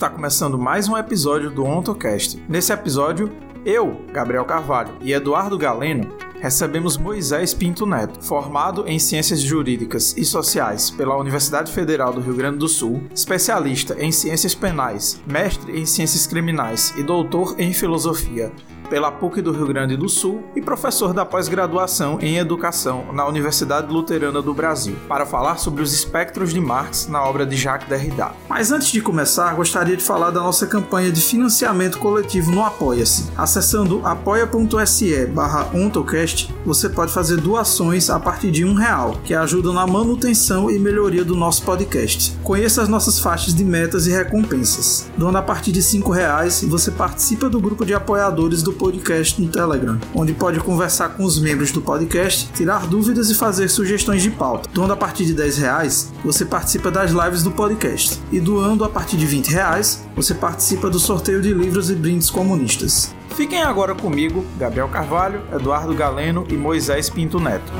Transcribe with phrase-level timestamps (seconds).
[0.00, 2.42] Está começando mais um episódio do OntoCast.
[2.48, 3.30] Nesse episódio,
[3.66, 6.08] eu, Gabriel Carvalho e Eduardo Galeno
[6.40, 12.34] recebemos Moisés Pinto Neto, formado em Ciências Jurídicas e Sociais pela Universidade Federal do Rio
[12.34, 18.50] Grande do Sul, especialista em Ciências Penais, mestre em Ciências Criminais e doutor em Filosofia
[18.90, 23.90] pela PUC do Rio Grande do Sul e professor da pós-graduação em Educação na Universidade
[23.90, 28.32] Luterana do Brasil, para falar sobre os espectros de Marx na obra de Jacques Derrida.
[28.48, 33.30] Mas antes de começar, gostaria de falar da nossa campanha de financiamento coletivo no Apoia-se.
[33.36, 39.72] Acessando apoia.se barra ontocast, você pode fazer doações a partir de um real, que ajudam
[39.72, 42.36] na manutenção e melhoria do nosso podcast.
[42.42, 45.08] Conheça as nossas faixas de metas e recompensas.
[45.16, 49.48] Doando a partir de cinco reais, você participa do grupo de apoiadores do podcast no
[49.48, 54.30] Telegram, onde pode conversar com os membros do podcast, tirar dúvidas e fazer sugestões de
[54.30, 54.70] pauta.
[54.72, 58.18] Doando a partir de 10 reais, você participa das lives do podcast.
[58.32, 62.30] E doando a partir de 20 reais, você participa do sorteio de livros e brindes
[62.30, 63.14] comunistas.
[63.36, 67.70] Fiquem agora comigo, Gabriel Carvalho, Eduardo Galeno e Moisés Pinto Neto.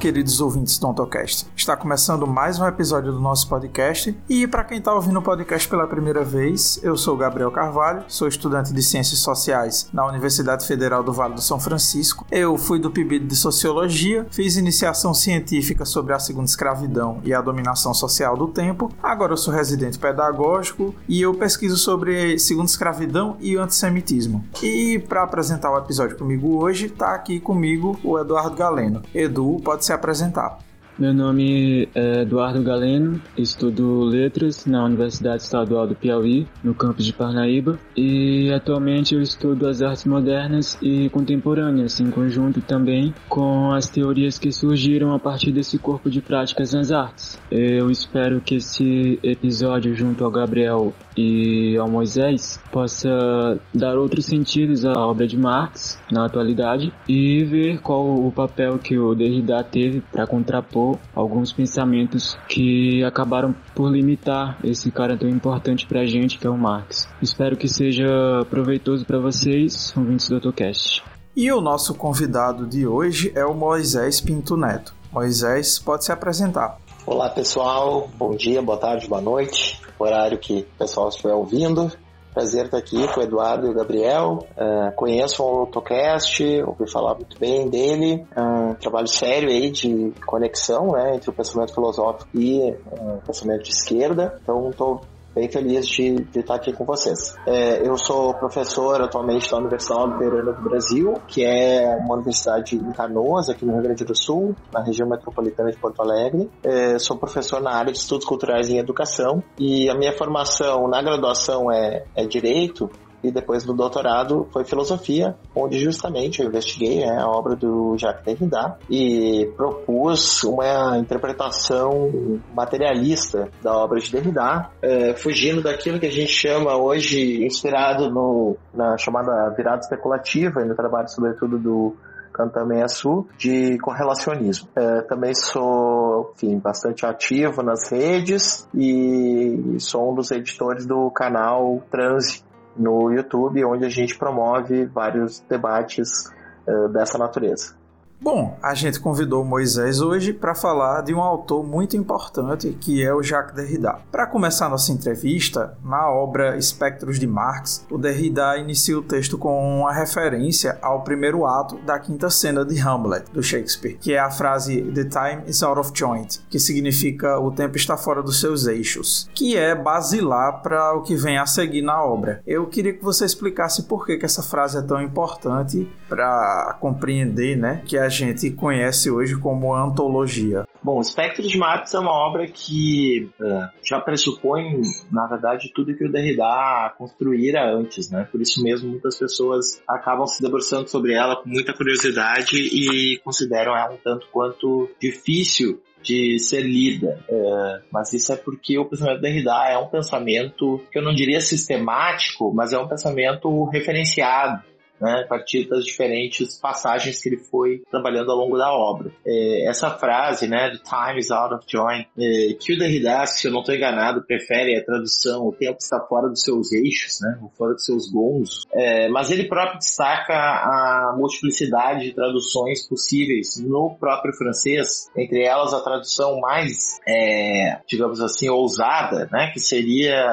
[0.00, 1.46] Queridos ouvintes do Ontocast.
[1.54, 5.68] Está começando mais um episódio do nosso podcast e para quem está ouvindo o podcast
[5.68, 11.02] pela primeira vez, eu sou Gabriel Carvalho, sou estudante de Ciências Sociais na Universidade Federal
[11.02, 12.24] do Vale do São Francisco.
[12.30, 17.42] Eu fui do PIBID de Sociologia, fiz iniciação científica sobre a segunda escravidão e a
[17.42, 18.90] dominação social do tempo.
[19.02, 24.42] Agora eu sou residente pedagógico e eu pesquiso sobre segunda escravidão e antissemitismo.
[24.62, 29.02] E para apresentar o episódio comigo hoje, está aqui comigo o Eduardo Galeno.
[29.14, 30.58] Edu, pode se apresentar.
[31.00, 37.12] Meu nome é Eduardo Galeno, estudo letras na Universidade Estadual do Piauí, no campus de
[37.14, 43.88] Parnaíba, e atualmente eu estudo as artes modernas e contemporâneas, em conjunto também com as
[43.88, 47.40] teorias que surgiram a partir desse corpo de práticas nas artes.
[47.50, 54.84] Eu espero que esse episódio, junto ao Gabriel e ao Moisés, possa dar outros sentidos
[54.84, 60.00] à obra de Marx na atualidade e ver qual o papel que o Derrida teve
[60.00, 66.46] para contrapor alguns pensamentos que acabaram por limitar esse cara tão importante pra gente que
[66.46, 67.08] é o Marx.
[67.20, 68.06] Espero que seja
[68.48, 71.02] proveitoso para vocês, ouvintes do AutoCast.
[71.36, 74.94] E o nosso convidado de hoje é o Moisés Pinto Neto.
[75.12, 76.78] Moisés, pode se apresentar.
[77.06, 81.90] Olá pessoal, bom dia, boa tarde, boa noite, horário que o pessoal estiver ouvindo.
[82.32, 84.46] Prazer estar aqui com o Eduardo e o Gabriel.
[84.56, 88.24] Uh, conheço o AutoCast, ouvi falar muito bem dele.
[88.30, 93.64] É trabalho sério aí de conexão né, entre o pensamento filosófico e o uh, pensamento
[93.64, 94.38] de esquerda.
[94.42, 95.00] Então, estou
[95.34, 97.36] bem feliz de, de, estar aqui com vocês.
[97.46, 102.92] É, eu sou professor atualmente da Universidade Luterana do Brasil, que é uma universidade em
[102.92, 106.50] Canoas, aqui no Rio Grande do Sul, na região metropolitana de Porto Alegre.
[106.62, 111.02] É, sou professor na área de estudos culturais em educação e a minha formação na
[111.02, 112.90] graduação é, é Direito,
[113.22, 118.24] e depois do doutorado foi filosofia, onde justamente eu investiguei né, a obra do Jacques
[118.24, 122.10] Derrida e propus uma interpretação
[122.54, 128.56] materialista da obra de Derrida, é, fugindo daquilo que a gente chama hoje, inspirado no,
[128.74, 131.96] na chamada virada especulativa e no trabalho sobretudo do
[132.32, 134.68] Cantamé Sul, de correlacionismo.
[134.74, 141.82] É, também sou, enfim, bastante ativo nas redes e sou um dos editores do canal
[141.90, 142.42] Transe,
[142.76, 146.32] no YouTube, onde a gente promove vários debates
[146.66, 147.79] uh, dessa natureza.
[148.22, 153.14] Bom, a gente convidou Moisés hoje para falar de um autor muito importante que é
[153.14, 153.98] o Jacques Derrida.
[154.12, 159.80] Para começar nossa entrevista, na obra Espectros de Marx, o Derrida inicia o texto com
[159.80, 164.30] uma referência ao primeiro ato da quinta cena de Hamlet, do Shakespeare, que é a
[164.30, 168.66] frase The time is out of joint, que significa o tempo está fora dos seus
[168.66, 172.42] eixos, que é basilar para o que vem a seguir na obra.
[172.46, 177.56] Eu queria que você explicasse por que, que essa frase é tão importante para compreender
[177.56, 180.66] né, que a gente conhece hoje como antologia?
[180.82, 186.04] Bom, Espectro de Marx é uma obra que uh, já pressupõe, na verdade, tudo que
[186.04, 188.28] o Derrida construíra antes, né?
[188.30, 193.76] Por isso mesmo, muitas pessoas acabam se debruçando sobre ela com muita curiosidade e consideram
[193.76, 197.22] ela um tanto quanto difícil de ser lida.
[197.28, 201.40] É, mas isso é porque o pensamento Derrida é um pensamento que eu não diria
[201.40, 204.62] sistemático, mas é um pensamento referenciado
[205.00, 209.10] né, a partir das diferentes passagens que ele foi trabalhando ao longo da obra.
[209.26, 213.46] É, essa frase, né, the time is out of joint, é, que o Derrida, se
[213.46, 217.38] eu não estou enganado, prefere a tradução, o tempo está fora dos seus eixos, né,
[217.56, 223.96] fora dos seus gons, é, mas ele próprio destaca a multiplicidade de traduções possíveis no
[223.98, 230.26] próprio francês, entre elas a tradução mais, é, digamos assim, ousada, né, que seria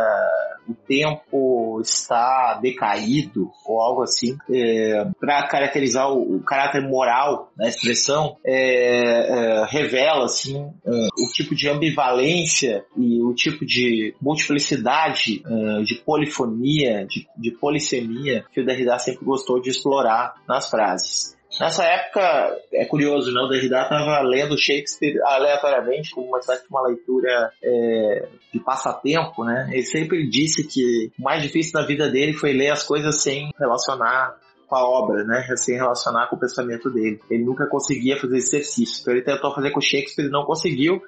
[0.68, 7.68] o tempo está decaído ou algo assim, é, para caracterizar o, o, caráter moral da
[7.68, 15.44] expressão, é, é, revela assim é, o tipo de ambivalência e o tipo de multiplicidade,
[15.46, 21.37] é, de polifonia, de, de polissemia que o Derrida sempre gostou de explorar nas frases.
[21.60, 23.42] Nessa época, é curioso, né?
[23.42, 29.44] O Derrida estava lendo Shakespeare aleatoriamente, como uma espécie de uma leitura é, de passatempo,
[29.44, 29.70] né?
[29.72, 33.50] Ele sempre disse que o mais difícil da vida dele foi ler as coisas sem
[33.60, 34.36] relacionar
[34.68, 35.44] com a obra, né?
[35.56, 37.20] Sem relacionar com o pensamento dele.
[37.30, 39.02] Ele nunca conseguia fazer esse exercício.
[39.02, 41.02] Então ele tentou fazer com Shakespeare não conseguiu.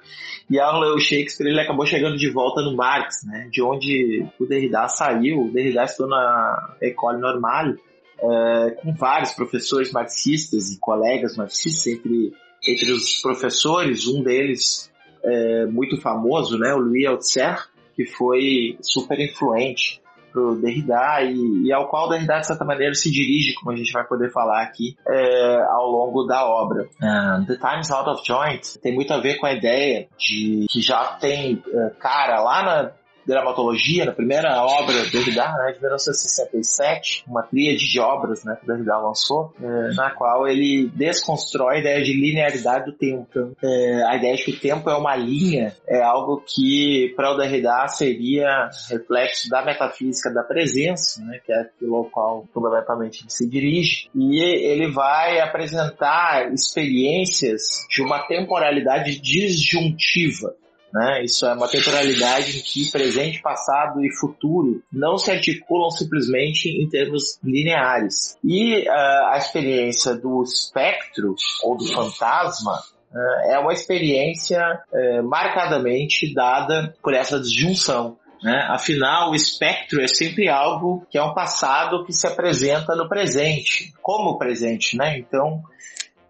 [0.48, 3.48] E ao ler o Shakespeare, ele acabou chegando de volta no Marx, né?
[3.52, 5.42] De onde o Derrida saiu.
[5.42, 7.78] O Derrida estudou na École Normale
[8.22, 12.32] é, com vários professores marxistas e colegas marxistas, entre,
[12.66, 14.90] entre os professores, um deles
[15.24, 20.00] é, muito famoso, né, o Louis Althusser, que foi super influente
[20.32, 23.76] pro Derrida e, e, ao qual o Derrida de certa maneira se dirige, como a
[23.76, 26.88] gente vai poder falar aqui é, ao longo da obra.
[27.02, 30.80] Uh, The Times Out of Joint tem muito a ver com a ideia de que
[30.80, 32.92] já tem uh, cara lá na
[33.30, 38.64] dramatologia, na primeira obra do Derrida, né, de 1967, uma tríade de obras né, que
[38.64, 43.26] o Derrida lançou, é, na qual ele desconstrói a ideia de linearidade do tempo.
[43.30, 47.32] Então, é, a ideia de que o tempo é uma linha é algo que para
[47.32, 53.22] o Derrida seria reflexo da metafísica da presença, né, que é aquilo ao qual fundamentalmente
[53.22, 60.54] ele se dirige, e ele vai apresentar experiências de uma temporalidade disjuntiva,
[60.92, 61.22] né?
[61.24, 66.88] Isso é uma temporalidade em que presente, passado e futuro não se articulam simplesmente em
[66.88, 68.36] termos lineares.
[68.44, 72.82] E uh, a experiência do espectro ou do fantasma
[73.12, 74.60] uh, é uma experiência
[74.92, 78.16] uh, marcadamente dada por essa disjunção.
[78.42, 78.66] Né?
[78.70, 83.92] Afinal, o espectro é sempre algo que é um passado que se apresenta no presente,
[84.02, 84.96] como presente.
[84.96, 85.18] Né?
[85.18, 85.62] Então,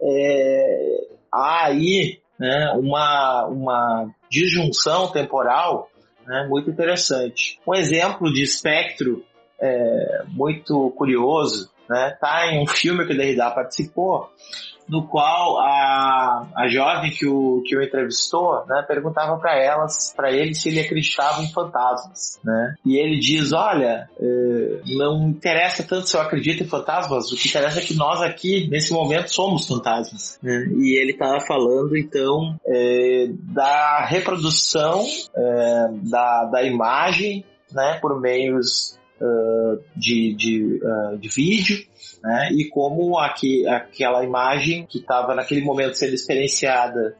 [0.03, 5.91] é, há aí né, uma, uma disjunção temporal
[6.27, 7.59] né, muito interessante.
[7.67, 9.25] Um exemplo de espectro
[9.61, 14.31] é, muito curioso está né, tá em um filme que o Derrida participou,
[14.91, 20.33] no qual a, a jovem que o, que o entrevistou né, perguntava para elas, para
[20.33, 22.41] ele, se ele acreditava em fantasmas.
[22.45, 22.75] Né?
[22.85, 27.49] E ele diz: Olha, eh, não interessa tanto se eu acredito em fantasmas, o que
[27.49, 30.39] interessa é que nós aqui, nesse momento, somos fantasmas.
[30.43, 30.67] Né?
[30.77, 38.99] E ele estava falando, então, eh, da reprodução eh, da, da imagem né, por meios
[39.21, 41.79] uh, de, de, uh, de vídeo,
[42.23, 42.51] né?
[42.53, 47.17] E como aqui, aquela imagem que estava naquele momento sendo experienciada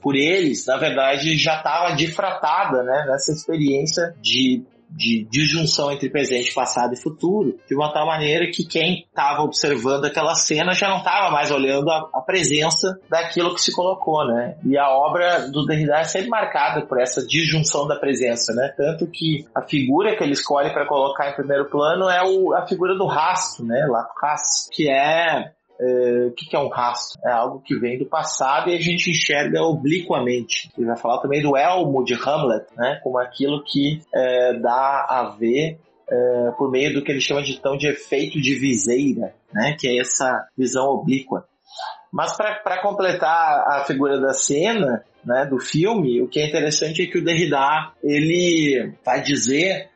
[0.00, 3.06] por eles, na verdade já estava difratada, né?
[3.08, 8.64] Nessa experiência de de disjunção entre presente, passado e futuro, de uma tal maneira que
[8.64, 13.60] quem estava observando aquela cena já não estava mais olhando a, a, presença daquilo que
[13.60, 14.56] se colocou, né?
[14.64, 18.72] E a obra do Derrida é sempre marcada por essa disjunção da presença, né?
[18.76, 22.66] Tanto que a figura que ele escolhe para colocar em primeiro plano é o, a
[22.66, 23.86] figura do rastro, né?
[23.88, 27.20] Lá rastro, que é é, o que é um rastro?
[27.24, 30.70] É algo que vem do passado e a gente enxerga obliquamente.
[30.76, 33.00] Ele vai falar também do elmo de Hamlet, né?
[33.02, 35.78] Como aquilo que é, dá a ver
[36.08, 39.76] é, por meio do que ele chama de tão de efeito de viseira, né?
[39.78, 41.44] Que é essa visão oblíqua.
[42.12, 47.06] Mas para completar a figura da cena, né, do filme, o que é interessante é
[47.06, 47.58] que o Derrida
[48.04, 49.88] ele vai dizer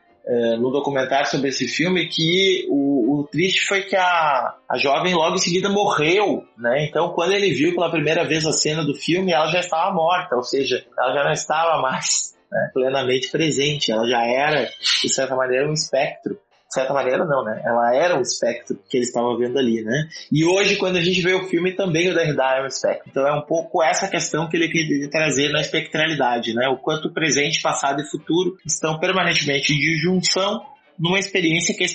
[0.59, 5.35] no documentário sobre esse filme que o, o, triste foi que a, a jovem logo
[5.35, 6.85] em seguida morreu, né?
[6.85, 10.35] Então quando ele viu pela primeira vez a cena do filme, ela já estava morta,
[10.35, 14.69] ou seja, ela já não estava mais né, plenamente presente, ela já era,
[15.01, 17.63] de certa maneira, um espectro de certa maneira não, né?
[17.65, 20.07] Ela era um espectro que eles estavam vendo ali, né?
[20.31, 23.09] E hoje, quando a gente vê o filme, também o Derrida é um espectro.
[23.09, 26.67] Então é um pouco essa questão que ele quer trazer na espectralidade, né?
[26.67, 30.61] O quanto presente, passado e futuro estão permanentemente de junção
[30.99, 31.87] numa experiência que a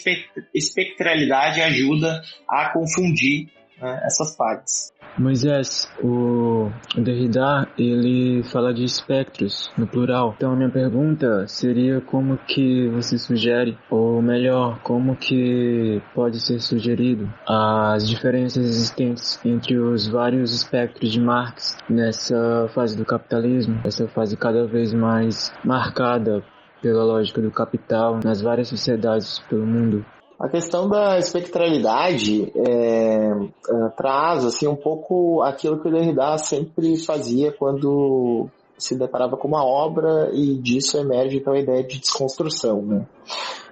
[0.55, 3.49] espectralidade ajuda a confundir
[3.81, 4.93] né, essas partes.
[5.19, 10.35] Moisés, o Derrida, ele fala de espectros no plural.
[10.37, 16.59] Então a minha pergunta seria como que você sugere, ou melhor, como que pode ser
[16.61, 24.09] sugerido as diferenças existentes entre os vários espectros de Marx nessa fase do capitalismo, essa
[24.09, 26.43] fase cada vez mais marcada
[26.85, 30.05] pela lógica do capital nas várias sociedades pelo mundo.
[30.39, 36.99] A questão da espectralidade é, é, traz assim um pouco aquilo que o Derrida sempre
[36.99, 42.83] fazia quando se deparava com uma obra e disso emerge então a ideia de desconstrução.
[42.83, 43.07] Né?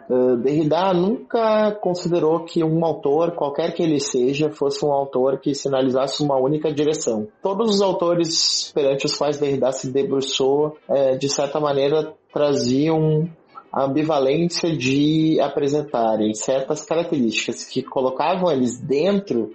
[0.08, 5.54] Uh, Derrida nunca considerou que um autor, qualquer que ele seja, fosse um autor que
[5.54, 7.28] sinalizasse uma única direção.
[7.42, 13.28] Todos os autores perante os quais Derrida se debruçou, é, de certa maneira, traziam
[13.72, 19.54] a ambivalência de apresentarem certas características que colocavam eles dentro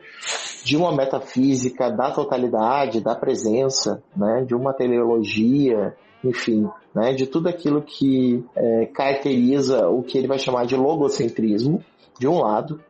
[0.64, 7.48] de uma metafísica da totalidade, da presença, né, de uma teleologia, enfim, né, de tudo
[7.48, 11.84] aquilo que é, caracteriza o que ele vai chamar de logocentrismo,
[12.20, 12.82] de um lado,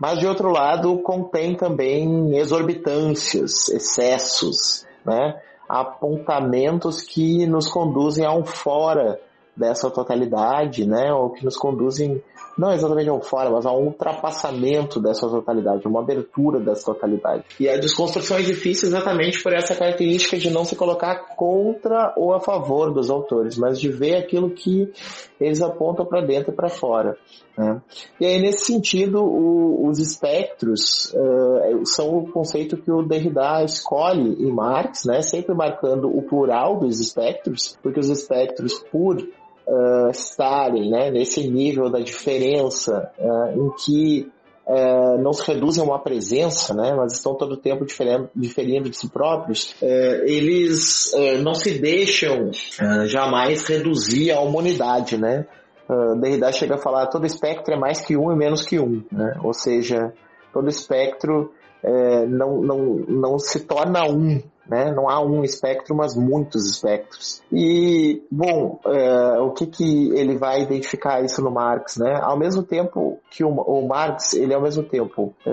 [0.00, 8.44] mas de outro lado contém também exorbitâncias, excessos, né, apontamentos que nos conduzem a um
[8.44, 9.20] fora
[9.56, 12.22] dessa totalidade, né, ou que nos conduzem
[12.56, 17.44] não exatamente a um fora, mas a um ultrapassamento dessa totalidade, uma abertura dessa totalidade.
[17.58, 22.34] E a desconstrução é difícil exatamente por essa característica de não se colocar contra ou
[22.34, 24.92] a favor dos autores, mas de ver aquilo que
[25.40, 27.16] eles apontam para dentro e para fora.
[27.56, 27.80] Né?
[28.20, 34.42] E aí, nesse sentido, o, os espectros uh, são o conceito que o Derrida escolhe
[34.42, 35.22] em Marx, né?
[35.22, 39.18] sempre marcando o plural dos espectros, porque os espectros, por
[39.66, 44.30] uh, estarem né, nesse nível da diferença uh, em que
[44.66, 48.90] uh, não se reduzem a uma presença, né, mas estão todo o tempo diferendo, diferindo
[48.90, 52.50] de si próprios, eles não se deixam
[53.06, 55.46] jamais reduzir a humanidade, né?
[56.20, 59.34] Derrida chega a falar todo espectro é mais que um e menos que um, né?
[59.42, 60.12] ou seja,
[60.52, 61.52] todo espectro
[62.28, 64.92] não, não, não se torna um, né?
[64.92, 67.42] Não há um espectro, mas muitos espectros.
[67.52, 71.96] E, bom, é, o que, que ele vai identificar isso no Marx?
[71.96, 72.18] Né?
[72.22, 75.50] Ao mesmo tempo que o, o Marx, ele ao mesmo tempo é,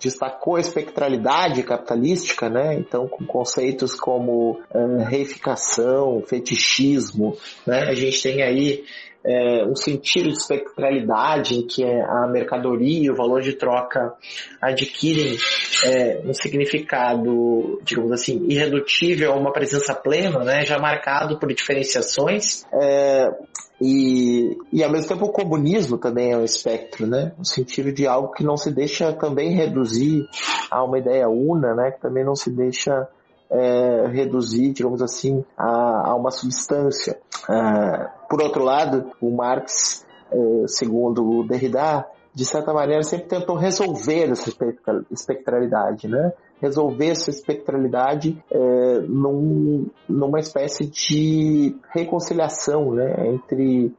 [0.00, 2.74] destacou a espectralidade capitalística, né?
[2.74, 7.36] então com conceitos como é, reificação, fetichismo,
[7.66, 7.88] né?
[7.88, 8.84] a gente tem aí
[9.24, 14.14] é, um sentido de espectralidade em que a mercadoria e o valor de troca
[14.60, 15.36] adquirem
[15.84, 22.64] é, um significado, digamos assim, irredutível a uma presença plena, né, já marcado por diferenciações.
[22.72, 23.30] É,
[23.80, 27.32] e, e ao mesmo tempo o comunismo também é um espectro, né?
[27.38, 30.28] No sentido de algo que não se deixa também reduzir
[30.70, 31.90] a uma ideia una, né?
[31.92, 33.08] Que também não se deixa
[33.50, 37.18] é, reduzir, digamos assim, a, a uma substância.
[37.48, 43.56] É, por outro lado, o Marx, é, segundo o Derrida, de certa maneira sempre tentou
[43.56, 44.50] resolver essa
[45.10, 46.32] espectralidade, né?
[46.62, 53.94] resolver essa espectralidade é, num, numa espécie de reconciliação né, entre,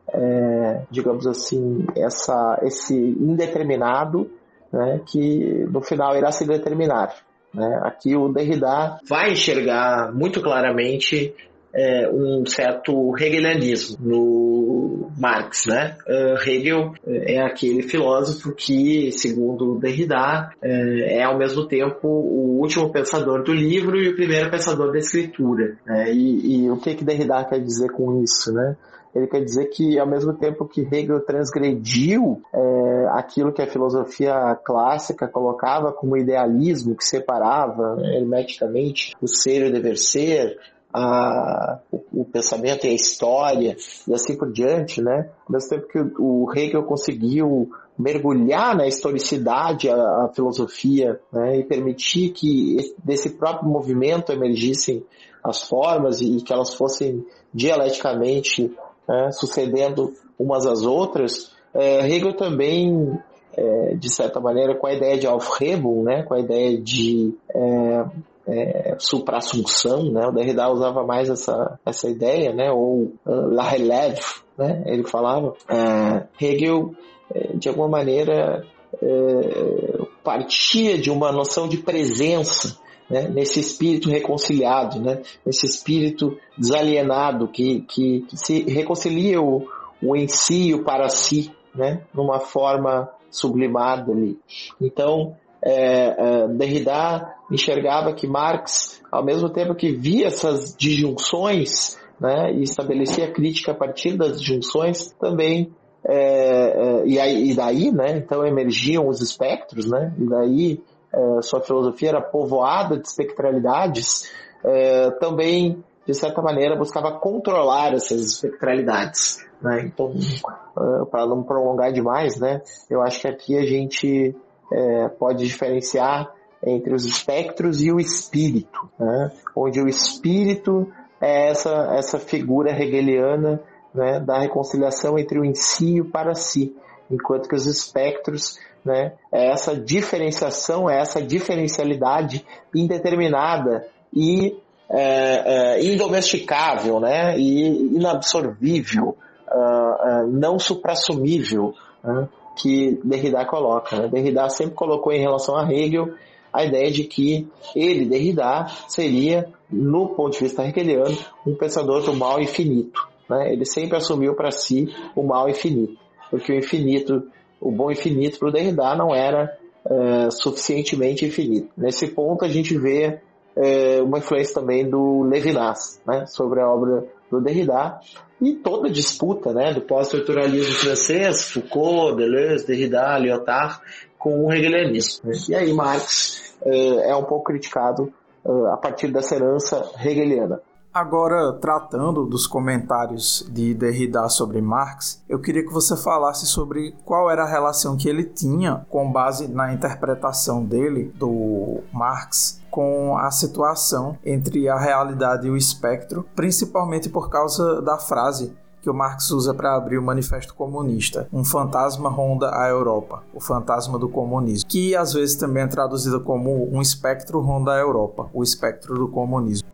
[0.91, 4.29] digamos assim, essa, esse indeterminado
[4.72, 7.15] né, que no final irá se determinar.
[7.53, 7.81] Né?
[7.84, 11.34] Aqui o Derrida vai enxergar muito claramente
[11.74, 15.98] é, um certo hegelianismo no Marx, né?
[16.08, 22.91] Uh, Hegel é aquele filósofo que, segundo Derrida, é, é, ao mesmo tempo o último
[22.91, 25.77] pensador do livro e o primeiro pensador da escritura.
[25.86, 26.12] Né?
[26.12, 28.75] E, e o que que Derrida quer dizer com isso, né?
[29.13, 34.56] Ele quer dizer que, ao mesmo tempo que Hegel transgrediu é, aquilo que a filosofia
[34.63, 40.58] clássica colocava como idealismo, que separava né, hermeticamente o ser e o dever ser,
[40.94, 43.77] a, o, o, pensamento e a história
[44.08, 45.30] e assim por diante, né?
[45.46, 51.60] Ao mesmo tempo que o, o Hegel conseguiu mergulhar na historicidade a, a filosofia né?
[51.60, 55.06] e permitir que desse próprio movimento emergissem
[55.44, 58.74] as formas e, e que elas fossem dialeticamente
[59.12, 63.20] né, sucedendo umas às outras, é, Hegel também,
[63.56, 68.06] é, de certa maneira, com a ideia de Aufhebung, né, com a ideia de é,
[68.48, 74.22] é, supra-assunção, né, o Derrida usava mais essa, essa ideia, né, ou uh, la relève,
[74.58, 76.96] né, ele falava, é, Hegel,
[77.34, 78.65] é, de alguma maneira,
[79.01, 82.80] é, partia de uma noção de presença
[83.12, 89.68] né, nesse espírito reconciliado, né, nesse espírito desalienado que, que, que se reconcilia o,
[90.01, 94.39] o em si e o para si, né, numa forma sublimada ali.
[94.80, 102.53] Então, é, é, Derrida enxergava que Marx, ao mesmo tempo que via essas disjunções né,
[102.53, 108.18] e estabelecia crítica a partir das disjunções, também é, é, e, aí, e, daí, né,
[108.18, 110.82] então emergiam os espectros, né, e daí
[111.13, 114.32] é, sua filosofia era povoada de espectralidades,
[114.63, 119.46] é, também, de certa maneira, buscava controlar essas espectralidades.
[119.62, 119.84] Né?
[119.86, 124.36] Então, é, para não prolongar demais, né, eu acho que aqui a gente
[124.72, 126.32] é, pode diferenciar
[126.63, 129.32] entre os espectros e o espírito, né?
[129.56, 133.62] onde o espírito é essa, essa figura hegeliana
[133.94, 136.75] né, da reconciliação entre o em si e o para si,
[137.10, 142.45] enquanto que os espectros né, é essa diferenciação, é essa diferencialidade
[142.75, 144.57] indeterminada e
[144.89, 149.15] é, é, indomesticável né, e inabsorvível,
[149.50, 151.73] uh, uh, não suprassumível,
[152.03, 153.95] uh, que Derrida coloca.
[153.97, 154.07] Né?
[154.09, 156.13] Derrida sempre colocou em relação a Hegel
[156.51, 162.13] a ideia de que ele, Derrida, seria, no ponto de vista hegeliano, um pensador do
[162.13, 163.07] mal infinito.
[163.29, 163.53] Né?
[163.53, 165.97] Ele sempre assumiu para si o mal infinito,
[166.29, 167.23] porque o infinito,
[167.62, 171.70] o bom infinito para o Derrida não era é, suficientemente infinito.
[171.77, 173.20] Nesse ponto a gente vê
[173.56, 176.25] é, uma influência também do Levinas né?
[176.25, 178.00] sobre a obra do Derrida
[178.41, 183.80] e toda a disputa né, do pós-estruturalismo francês, Foucault, Deleuze, Derrida, Lyotard,
[184.18, 185.30] com o hegelianismo.
[185.30, 185.38] Né?
[185.50, 188.12] E aí Marx é, é um pouco criticado
[188.44, 190.60] é, a partir dessa herança hegeliana.
[190.93, 197.31] Agora, tratando dos comentários de Derrida sobre Marx, eu queria que você falasse sobre qual
[197.31, 203.31] era a relação que ele tinha, com base na interpretação dele do Marx, com a
[203.31, 209.31] situação entre a realidade e o espectro, principalmente por causa da frase que o Marx
[209.31, 211.25] usa para abrir o Manifesto Comunista.
[211.31, 216.19] Um fantasma ronda a Europa, o fantasma do comunismo, que às vezes também é traduzida
[216.19, 219.71] como um espectro ronda a Europa, o espectro do comunismo.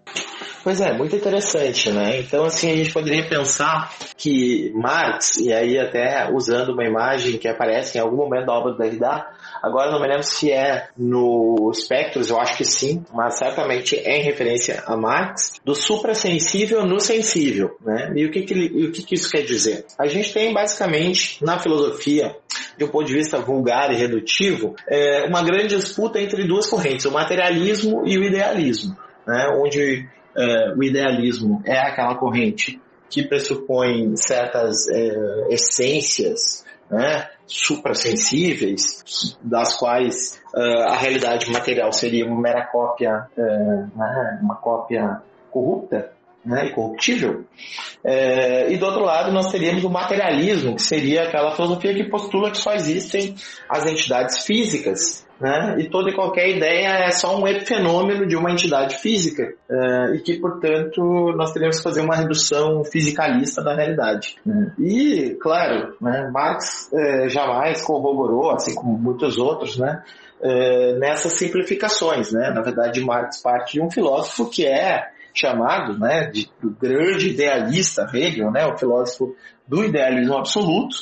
[0.67, 2.19] Pois é, muito interessante, né?
[2.19, 7.47] Então, assim, a gente poderia pensar que Marx, e aí até usando uma imagem que
[7.47, 9.27] aparece em algum momento da obra do Derrida,
[9.63, 14.19] agora não me lembro se é no Spectros, eu acho que sim, mas certamente é
[14.19, 18.11] em referência a Marx, do suprassensível no sensível, né?
[18.13, 19.85] E o que, que, o que, que isso quer dizer?
[19.97, 22.35] A gente tem basicamente na filosofia
[22.77, 27.05] de um ponto de vista vulgar e redutivo, é uma grande disputa entre duas correntes,
[27.05, 29.47] o materialismo e o idealismo, né?
[29.57, 30.05] onde
[30.37, 40.41] uh, o idealismo é aquela corrente que pressupõe certas uh, essências né, suprassensíveis, das quais
[40.53, 45.21] uh, a realidade material seria uma mera cópia, né, uma cópia
[45.51, 46.11] corrupta
[46.45, 47.43] né, e corruptível.
[48.69, 52.57] e do outro lado nós teríamos o materialismo, que seria aquela filosofia que postula que
[52.57, 53.35] só existem
[53.67, 55.75] as entidades físicas né?
[55.79, 60.19] E toda e qualquer ideia é só um epifenômeno de uma entidade física uh, e
[60.19, 61.01] que, portanto,
[61.35, 64.35] nós teremos que fazer uma redução fisicalista da realidade.
[64.45, 64.73] Né?
[64.79, 70.01] E, claro, né, Marx uh, jamais corroborou, assim como muitos outros, né,
[70.41, 72.31] uh, nessas simplificações.
[72.31, 72.51] Né?
[72.53, 78.07] Na verdade, Marx parte de um filósofo que é chamado né, de, do grande idealista
[78.11, 79.35] Hegel, né, o filósofo
[79.67, 80.95] do idealismo absoluto,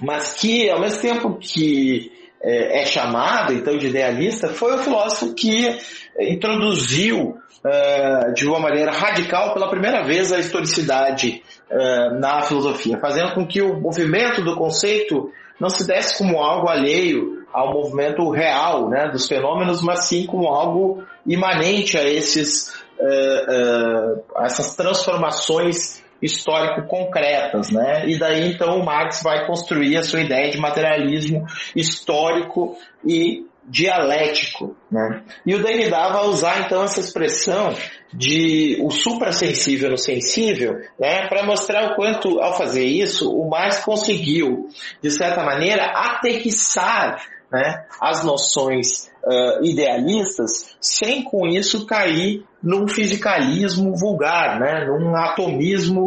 [0.00, 2.10] mas que, ao mesmo tempo que
[2.42, 5.78] é, é chamado, então, de idealista, foi o filósofo que
[6.18, 13.34] introduziu Uh, de uma maneira radical pela primeira vez a historicidade uh, na filosofia, fazendo
[13.34, 18.88] com que o movimento do conceito não se desse como algo alheio ao movimento real
[18.88, 28.08] né, dos fenômenos, mas sim como algo imanente a esses, uh, essas transformações histórico-concretas, né?
[28.08, 34.76] E daí então o Marx vai construir a sua ideia de materialismo histórico e dialético,
[34.90, 35.22] né?
[35.46, 37.74] E o Derrida vai usar então essa expressão
[38.12, 43.84] de o suprassensível no sensível, né, para mostrar o quanto ao fazer isso o Marx
[43.84, 44.68] conseguiu,
[45.00, 53.96] de certa maneira, aterrissar né, as noções uh, idealistas, sem com isso cair num fisicalismo
[53.96, 56.06] vulgar, né, num atomismo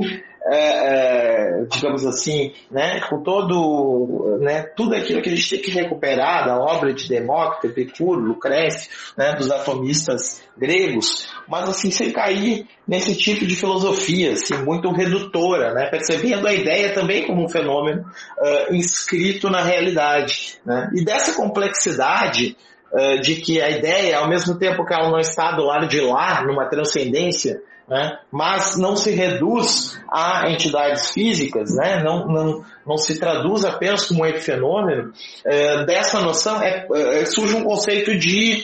[1.72, 6.58] digamos assim, né, com todo, né, tudo aquilo que a gente tem que recuperar da
[6.58, 13.46] obra de Demócrito, Epicuro, Lucrécio, né, dos atomistas gregos, mas assim, sem cair nesse tipo
[13.46, 19.50] de filosofia, assim, muito redutora, né, percebendo a ideia também como um fenômeno uh, inscrito
[19.50, 20.60] na realidade.
[20.66, 22.56] Né, e dessa complexidade
[22.92, 26.02] uh, de que a ideia, ao mesmo tempo que ela não está do lado de
[26.02, 32.98] lá, numa transcendência, né, mas não se reduz a entidades físicas, né, não, não, não
[32.98, 38.64] se traduz apenas como um epifenômeno, uh, dessa noção é, uh, surge um conceito de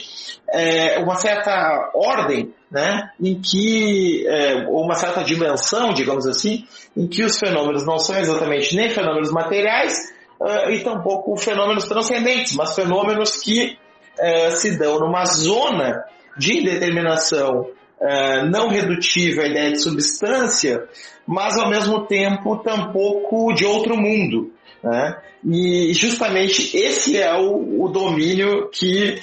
[1.02, 7.38] uma certa ordem né, em que, é, uma certa dimensão, digamos assim, em que os
[7.38, 9.94] fenômenos não são exatamente nem fenômenos materiais
[10.68, 13.78] e tampouco fenômenos transcendentes, mas fenômenos que
[14.18, 16.04] uh, se dão numa zona
[16.36, 17.68] de indeterminação
[18.00, 20.88] uh, não redutível à ideia de substância,
[21.26, 24.52] mas ao mesmo tempo tampouco de outro mundo.
[24.82, 25.16] Né?
[25.44, 29.20] E justamente esse é o, o domínio que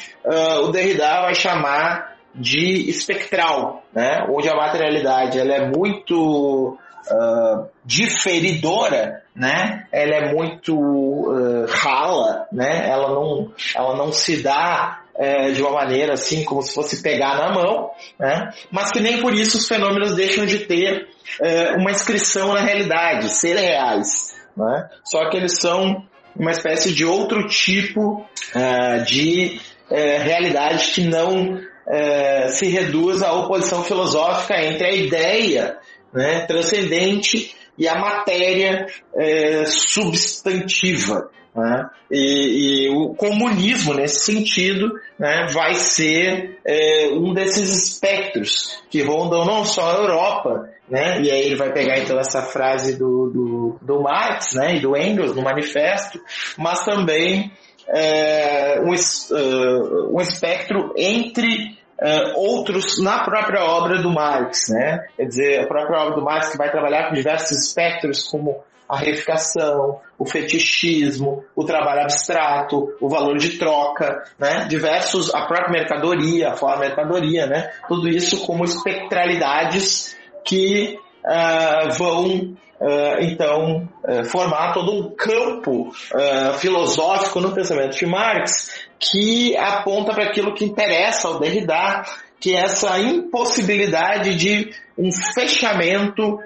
[0.63, 4.25] o Derrida vai chamar de espectral, né?
[4.30, 6.78] onde a materialidade ela é muito
[7.12, 9.85] uh, diferidora, né?
[9.91, 12.89] ela é muito uh, rala, né?
[12.89, 17.35] ela, não, ela não se dá é, de uma maneira assim como se fosse pegar
[17.38, 18.51] na mão, né?
[18.71, 21.09] mas que nem por isso os fenômenos deixam de ter
[21.41, 24.33] é, uma inscrição na realidade, serem reais.
[24.55, 24.89] Né?
[25.03, 29.59] Só que eles são uma espécie de outro tipo uh, de
[29.91, 31.59] uh, realidade que não
[31.89, 35.78] é, se reduz à oposição filosófica entre a ideia
[36.13, 41.30] né, transcendente e a matéria é, substantiva.
[41.56, 41.89] Né?
[42.12, 49.45] E, e, o comunismo, nesse sentido, né, vai ser é, um desses espectros que rondam
[49.45, 53.80] não só a Europa, né, e aí ele vai pegar então essa frase do, do,
[53.82, 56.19] do Marx né, e do Engels no manifesto,
[56.58, 57.52] mas também
[57.88, 65.05] é, um, uh, um espectro entre uh, outros na própria obra do Marx, né?
[65.15, 68.97] Quer dizer, a própria obra do Marx que vai trabalhar com diversos espectros como a
[68.97, 74.65] reificação, o fetichismo, o trabalho abstrato, o valor de troca, né?
[74.67, 77.69] Diversos, a própria mercadoria, a forma mercadoria, né?
[77.88, 86.53] Tudo isso como espectralidades que uh, vão Uh, então, uh, formar todo um campo uh,
[86.59, 92.03] filosófico no pensamento de Marx que aponta para aquilo que interessa ao Derrida,
[92.39, 96.39] que é essa impossibilidade de um fechamento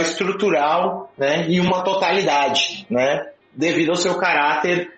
[0.00, 4.92] estrutural né, e uma totalidade, né, devido ao seu caráter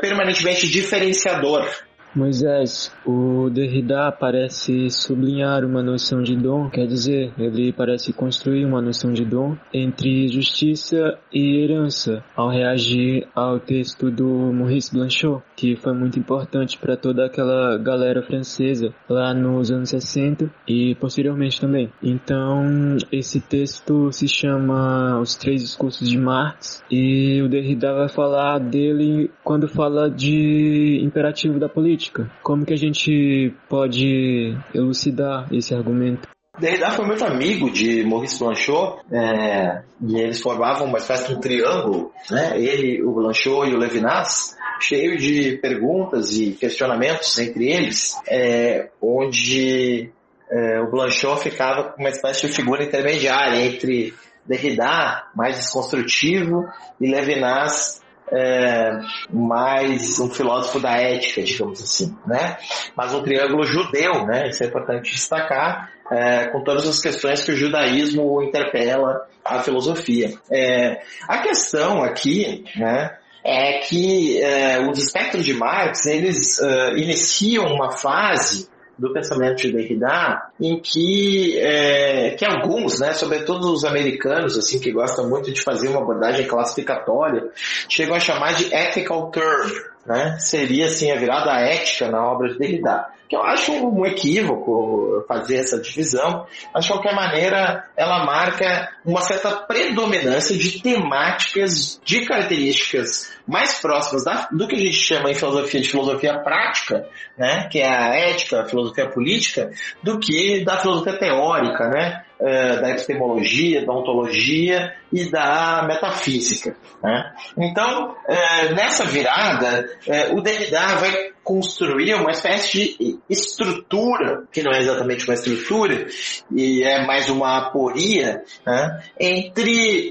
[0.00, 1.68] permanentemente diferenciador.
[2.16, 8.80] Moisés, o Derrida parece sublinhar uma noção de dom, quer dizer, ele parece construir uma
[8.80, 15.76] noção de dom entre justiça e herança, ao reagir ao texto do Maurice Blanchot, que
[15.76, 21.92] foi muito importante para toda aquela galera francesa lá nos anos 60 e posteriormente também.
[22.02, 28.58] Então, esse texto se chama Os Três Discursos de Marx e o Derrida vai falar
[28.58, 32.30] dele quando fala de imperativo da política política.
[32.42, 36.28] Como que a gente pode elucidar esse argumento?
[36.58, 41.40] Derrida foi muito amigo de Maurice Blanchot é, e eles formavam uma espécie de um
[41.40, 42.58] triângulo, né?
[42.58, 50.10] ele, o Blanchot e o Levinas, cheio de perguntas e questionamentos entre eles, é, onde
[50.50, 54.14] é, o Blanchot ficava com uma espécie de figura intermediária entre
[54.46, 56.64] Derrida, mais desconstrutivo,
[56.98, 58.98] e Levinas, é,
[59.30, 62.56] mais um filósofo da ética, digamos assim, né?
[62.96, 64.48] Mas um triângulo judeu, né?
[64.48, 70.32] Isso é importante destacar, é, com todas as questões que o judaísmo interpela a filosofia.
[70.50, 73.16] É, a questão aqui, né?
[73.44, 79.72] É que é, os espectros de Marx eles uh, iniciam uma fase do pensamento de
[79.72, 85.62] Derrida, em que, é, que alguns, né, sobretudo os americanos, assim, que gostam muito de
[85.62, 87.50] fazer uma abordagem classificatória,
[87.88, 89.72] chegam a chamar de ethical turn,
[90.06, 90.38] né?
[90.38, 95.56] Seria assim a virada ética na obra de Derrida que eu acho um equívoco fazer
[95.56, 103.35] essa divisão, mas de qualquer maneira ela marca uma certa predominância de temáticas, de características
[103.46, 107.78] mais próximas da, do que a gente chama em filosofia de filosofia prática, né, que
[107.78, 109.70] é a ética, a filosofia política,
[110.02, 116.76] do que da filosofia teórica, né, é, da epistemologia, da ontologia e da metafísica.
[117.02, 117.32] Né?
[117.56, 124.72] Então, é, nessa virada, é, o Derrida vai construir uma espécie de estrutura, que não
[124.72, 126.06] é exatamente uma estrutura,
[126.50, 129.00] e é mais uma aporia, né?
[129.18, 130.10] entre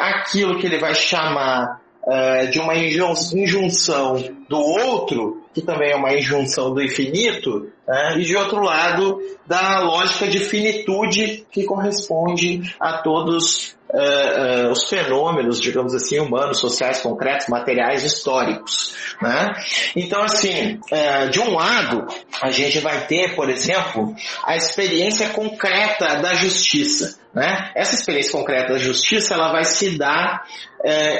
[0.00, 6.14] aquilo que ele vai chamar uh, de uma injunção do outro, que também é uma
[6.14, 8.16] injunção do infinito, né?
[8.18, 14.88] e de outro lado, da lógica de finitude que corresponde a todos uh, uh, os
[14.88, 18.94] fenômenos, digamos assim, humanos, sociais, concretos, materiais, históricos.
[19.22, 19.52] Né?
[19.94, 22.06] Então, assim, uh, de um lado,
[22.42, 24.14] a gente vai ter, por exemplo,
[24.44, 27.23] a experiência concreta da justiça.
[27.34, 27.72] Né?
[27.74, 30.44] Essa experiência concreta da justiça ela vai se dar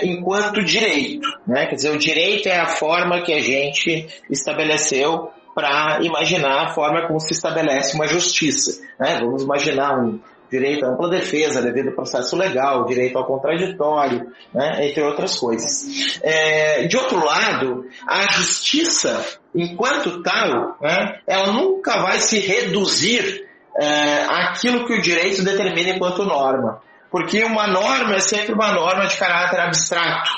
[0.03, 1.27] enquanto direito.
[1.47, 1.67] Né?
[1.67, 7.07] Quer dizer, o direito é a forma que a gente estabeleceu para imaginar a forma
[7.07, 8.83] como se estabelece uma justiça.
[9.01, 9.19] Né?
[9.21, 10.21] Vamos imaginar um,
[10.55, 16.21] direito à ampla defesa, devido ao processo legal, direito ao contraditório, né, entre outras coisas.
[16.23, 19.25] É, de outro lado, a justiça,
[19.55, 23.44] enquanto tal, né, ela nunca vai se reduzir
[23.77, 26.81] é, àquilo que o direito determina enquanto norma.
[27.11, 30.31] Porque uma norma é sempre uma norma de caráter abstrato.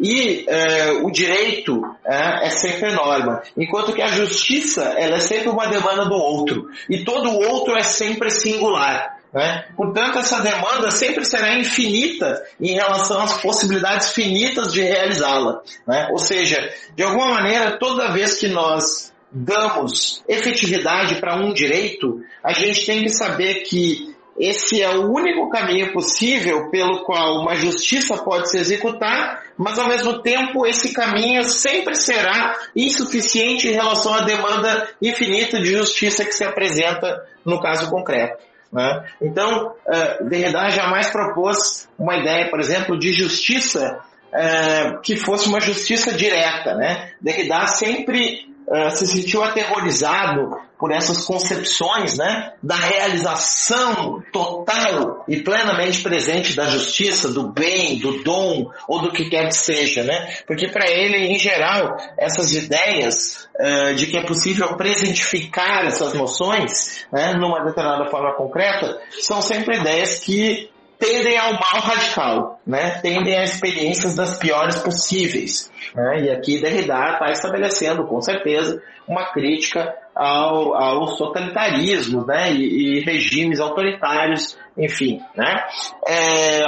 [0.00, 5.48] E é, o direito é, é, sempre norma, enquanto que a justiça ela é sempre
[5.50, 9.18] uma demanda do outro e todo outro é sempre singular.
[9.32, 9.66] Né?
[9.76, 15.60] Portanto, essa demanda sempre será infinita em relação às possibilidades finitas de realizá-la.
[15.86, 16.08] Né?
[16.10, 16.58] Ou seja,
[16.94, 23.02] de alguma maneira, toda vez que nós damos efetividade para um direito, a gente tem
[23.02, 28.58] que saber que esse é o único caminho possível pelo qual uma justiça pode se
[28.58, 35.60] executar, mas ao mesmo tempo esse caminho sempre será insuficiente em relação à demanda infinita
[35.60, 38.42] de justiça que se apresenta no caso concreto.
[38.72, 39.04] Né?
[39.20, 44.00] Então, uh, Derrida jamais propôs uma ideia, por exemplo, de justiça
[44.32, 46.74] uh, que fosse uma justiça direta.
[46.74, 47.12] Né?
[47.20, 56.02] Derrida sempre uh, se sentiu aterrorizado por essas concepções né, da realização total e plenamente
[56.02, 60.34] presente da justiça, do bem, do dom ou do que quer que seja, né?
[60.44, 67.06] Porque para ele, em geral, essas ideias uh, de que é possível presentificar essas noções
[67.12, 70.71] né, numa determinada forma concreta são sempre ideias que
[71.02, 73.00] tendem ao mal radical, né?
[73.02, 75.68] tendem a experiências das piores possíveis.
[75.96, 76.22] Né?
[76.22, 82.52] E aqui Derrida está estabelecendo, com certeza, uma crítica ao, aos totalitarismos né?
[82.52, 85.20] E, e, regimes autoritários, enfim.
[85.34, 85.64] Né?
[86.06, 86.62] É,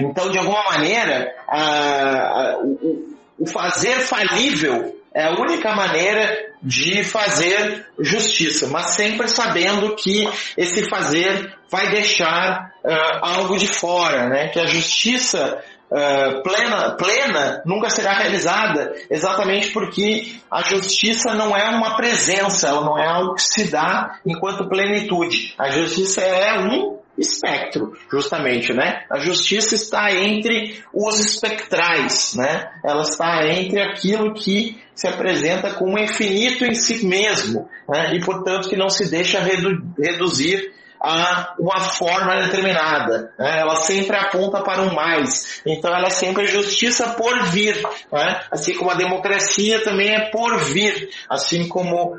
[0.00, 7.04] então, de alguma maneira, a, a, o, o fazer falível é a única maneira de
[7.04, 14.48] fazer justiça, mas sempre sabendo que esse fazer vai deixar uh, algo de fora, né?
[14.48, 21.68] Que a justiça uh, plena, plena nunca será realizada, exatamente porque a justiça não é
[21.70, 25.54] uma presença, ela não é algo que se dá enquanto plenitude.
[25.58, 29.04] A justiça é um espectro, justamente, né?
[29.10, 32.70] A justiça está entre os espectrais, né?
[32.84, 38.14] Ela está entre aquilo que se apresenta como infinito em si mesmo, né?
[38.14, 40.72] E portanto que não se deixa redu reduzir
[41.06, 43.32] a uma forma determinada.
[43.38, 43.60] Né?
[43.60, 45.62] Ela sempre aponta para um mais.
[45.64, 47.80] Então ela é sempre justiça por vir.
[48.12, 48.40] Né?
[48.50, 51.08] Assim como a democracia também é por vir.
[51.30, 52.18] Assim como uh,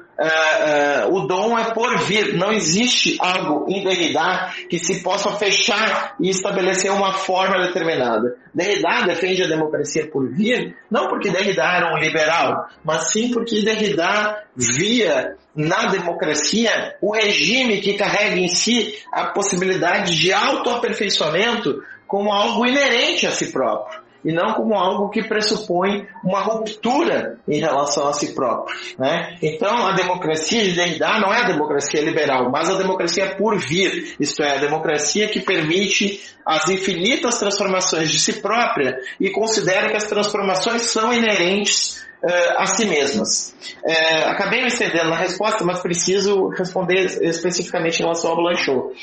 [1.10, 2.38] uh, o dom é por vir.
[2.38, 8.38] Não existe algo em Derrida que se possa fechar e estabelecer uma forma determinada.
[8.54, 13.62] Derrida defende a democracia por vir, não porque Derrida era um liberal, mas sim porque
[13.62, 22.32] Derrida via na democracia o regime que carrega em si a possibilidade de autoaperfeiçoamento como
[22.32, 28.08] algo inerente a si próprio e não como algo que pressupõe uma ruptura em relação
[28.08, 28.76] a si próprio.
[28.98, 29.38] Né?
[29.42, 34.16] Então, a democracia de Derrida não é a democracia liberal, mas a democracia por vir,
[34.20, 39.98] isto é, a democracia que permite as infinitas transformações de si própria e considera que
[39.98, 43.56] as transformações são inerentes uh, a si mesmas.
[43.84, 48.96] Uh, acabei me estendendo na resposta, mas preciso responder especificamente em relação ao Blanchot.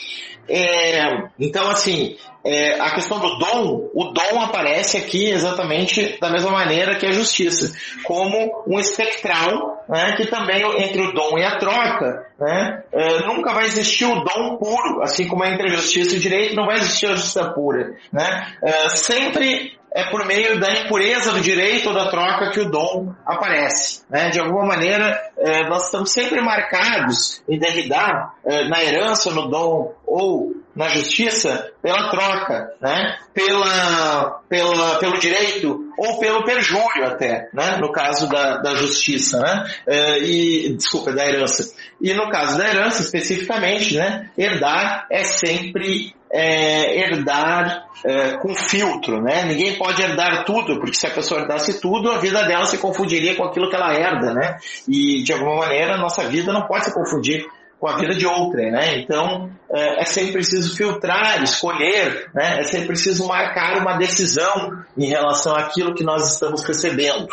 [0.48, 6.50] É, então, assim, é, a questão do dom, o dom aparece aqui exatamente da mesma
[6.50, 7.74] maneira que a justiça,
[8.04, 13.54] como um espectral, né, que também entre o dom e a troca, né, é, nunca
[13.54, 16.76] vai existir o dom puro, assim como entre a justiça e o direito, não vai
[16.76, 17.94] existir a justiça pura.
[18.12, 18.54] Né,
[18.90, 24.02] sempre é por meio da impureza do direito ou da troca que o dom aparece.
[24.10, 24.28] Né?
[24.30, 29.94] De alguma maneira, é, nós estamos sempre marcados em Derrida, é, na herança, no dom
[30.04, 33.16] ou na justiça pela troca, né?
[33.32, 37.76] pela, pela, pelo direito ou pelo perjúrio até, né?
[37.80, 39.64] no caso da, da justiça, né?
[39.86, 41.74] Uh, e, desculpa, da herança.
[42.00, 44.30] E no caso da herança, especificamente, né?
[44.36, 49.44] herdar é sempre é, herdar é, com filtro, né?
[49.44, 53.36] Ninguém pode herdar tudo, porque se a pessoa herdasse tudo, a vida dela se confundiria
[53.36, 54.58] com aquilo que ela herda, né?
[54.88, 57.46] E de alguma maneira a nossa vida não pode se confundir
[57.84, 58.96] com a vida de outrem, né?
[58.96, 62.60] Então é, é sempre preciso filtrar, escolher, né?
[62.60, 67.28] É sempre preciso marcar uma decisão em relação àquilo que nós estamos recebendo.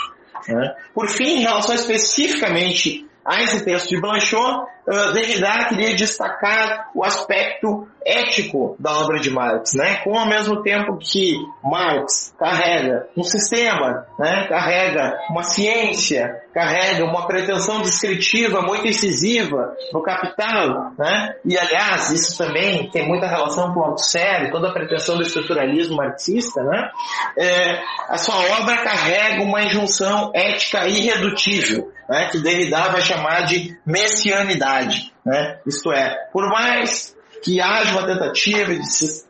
[0.50, 0.76] Né?
[0.94, 4.66] Por fim, em relação especificamente a esse texto de Blanchot,
[5.14, 9.98] Derrida queria destacar o aspecto ético da obra de Marx, né?
[10.04, 14.48] Com ao mesmo tempo que Marx carrega um sistema, né?
[14.48, 21.36] Carrega uma ciência, carrega uma pretensão descritiva muito incisiva no Capital, né?
[21.46, 25.98] E aliás, isso também tem muita relação com o Althusser, toda a pretensão do estruturalismo
[25.98, 26.90] marxista, né?
[27.38, 27.80] É,
[28.10, 32.28] a sua obra carrega uma injunção ética irredutível, né?
[32.30, 35.62] Que Derrida vai chamar de messianidade, né?
[35.66, 38.82] Isto é, por mais que haja uma tentativa de,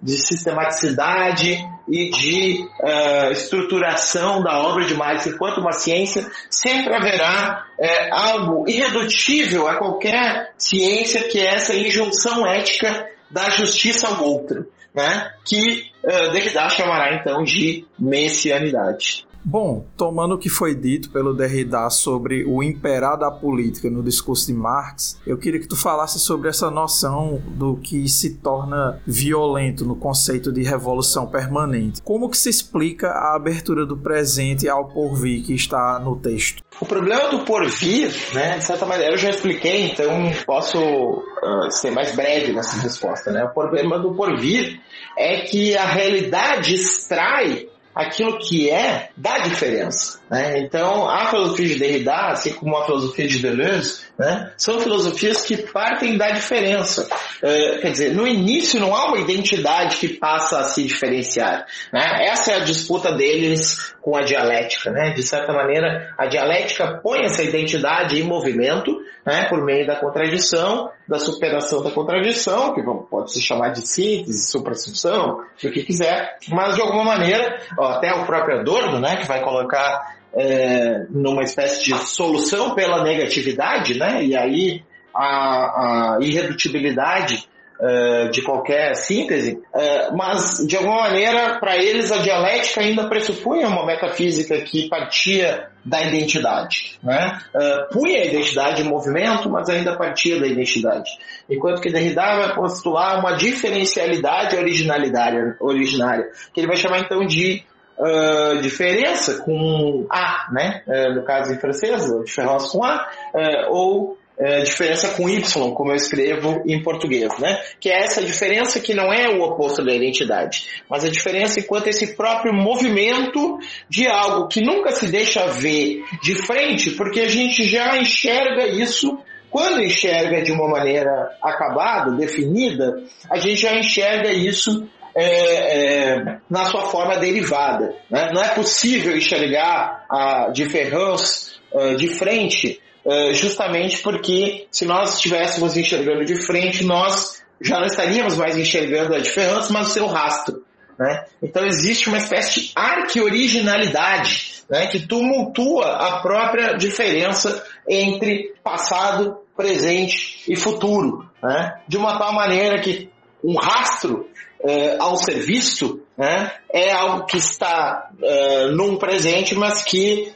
[0.02, 7.68] de sistematicidade e de uh, estruturação da obra de Marx enquanto uma ciência, sempre haverá
[7.80, 14.68] uh, algo irredutível a qualquer ciência que é essa injunção ética da justiça ao outro,
[14.94, 15.32] né?
[15.46, 19.26] que uh, Derrida chamará então de messianidade.
[19.44, 24.48] Bom, tomando o que foi dito pelo Derrida sobre o imperar da política no discurso
[24.48, 29.84] de Marx, eu queria que tu falasse sobre essa noção do que se torna violento
[29.84, 32.02] no conceito de revolução permanente.
[32.04, 36.64] Como que se explica a abertura do presente ao porvir que está no texto?
[36.80, 41.92] O problema do porvir, né, de certa maneira eu já expliquei, então posso uh, ser
[41.92, 43.44] mais breve nessa resposta, né?
[43.44, 44.80] O problema do porvir
[45.18, 50.21] é que a realidade extrai aquilo que é da diferença.
[50.32, 50.60] Né?
[50.60, 55.58] Então, a filosofia de Derrida, assim como a filosofia de Deleuze, né, são filosofias que
[55.58, 57.06] partem da diferença.
[57.44, 61.66] Uh, quer dizer, no início não há uma identidade que passa a se diferenciar.
[61.92, 62.28] Né?
[62.28, 64.90] Essa é a disputa deles com a dialética.
[64.90, 65.12] Né?
[65.12, 70.90] De certa maneira, a dialética põe essa identidade em movimento né, por meio da contradição,
[71.08, 76.76] da superação da contradição, que pode se chamar de síntese, suprassunção, o que quiser, mas
[76.76, 81.84] de alguma maneira, ó, até o próprio Adorno, né, que vai colocar é, numa espécie
[81.84, 87.48] de solução pela negatividade, né, e aí a, a irredutibilidade
[87.82, 93.68] uh, de qualquer síntese, uh, mas de alguma maneira, para eles, a dialética ainda pressupunha
[93.68, 97.00] uma metafísica que partia da identidade.
[97.04, 97.40] Né?
[97.56, 101.10] Uh, punha a identidade em movimento, mas ainda partia da identidade.
[101.50, 107.64] Enquanto que Derrida vai postular uma diferencialidade originalidade, originária, que ele vai chamar então de
[108.02, 110.82] Uh, diferença com A, né?
[110.88, 114.18] Uh, no caso em francês, diferença com A, uh, ou
[114.64, 117.62] diferença com Y, como eu escrevo em português, né?
[117.80, 121.86] Que é essa diferença que não é o oposto da identidade, mas a diferença enquanto
[121.86, 127.66] esse próprio movimento de algo que nunca se deixa ver de frente, porque a gente
[127.66, 129.16] já enxerga isso
[129.52, 136.66] quando enxerga de uma maneira acabada, definida, a gente já enxerga isso é, é, na
[136.66, 137.96] sua forma derivada.
[138.10, 138.32] Né?
[138.34, 145.76] Não é possível enxergar a diferença uh, de frente eh, justamente porque se nós estivéssemos
[145.76, 150.64] enxergando de frente, nós já não estaríamos mais enxergando a diferença, mas o seu rastro.
[151.00, 151.26] Né?
[151.42, 160.44] Então existe uma espécie de arque-originalidade né, que tumultua a própria diferença entre passado, presente
[160.48, 161.28] e futuro.
[161.42, 161.82] Né?
[161.88, 163.10] De uma tal maneira que
[163.44, 164.30] um rastro
[164.64, 170.34] eh, ao ser visto né, é algo que está eh, num presente, mas que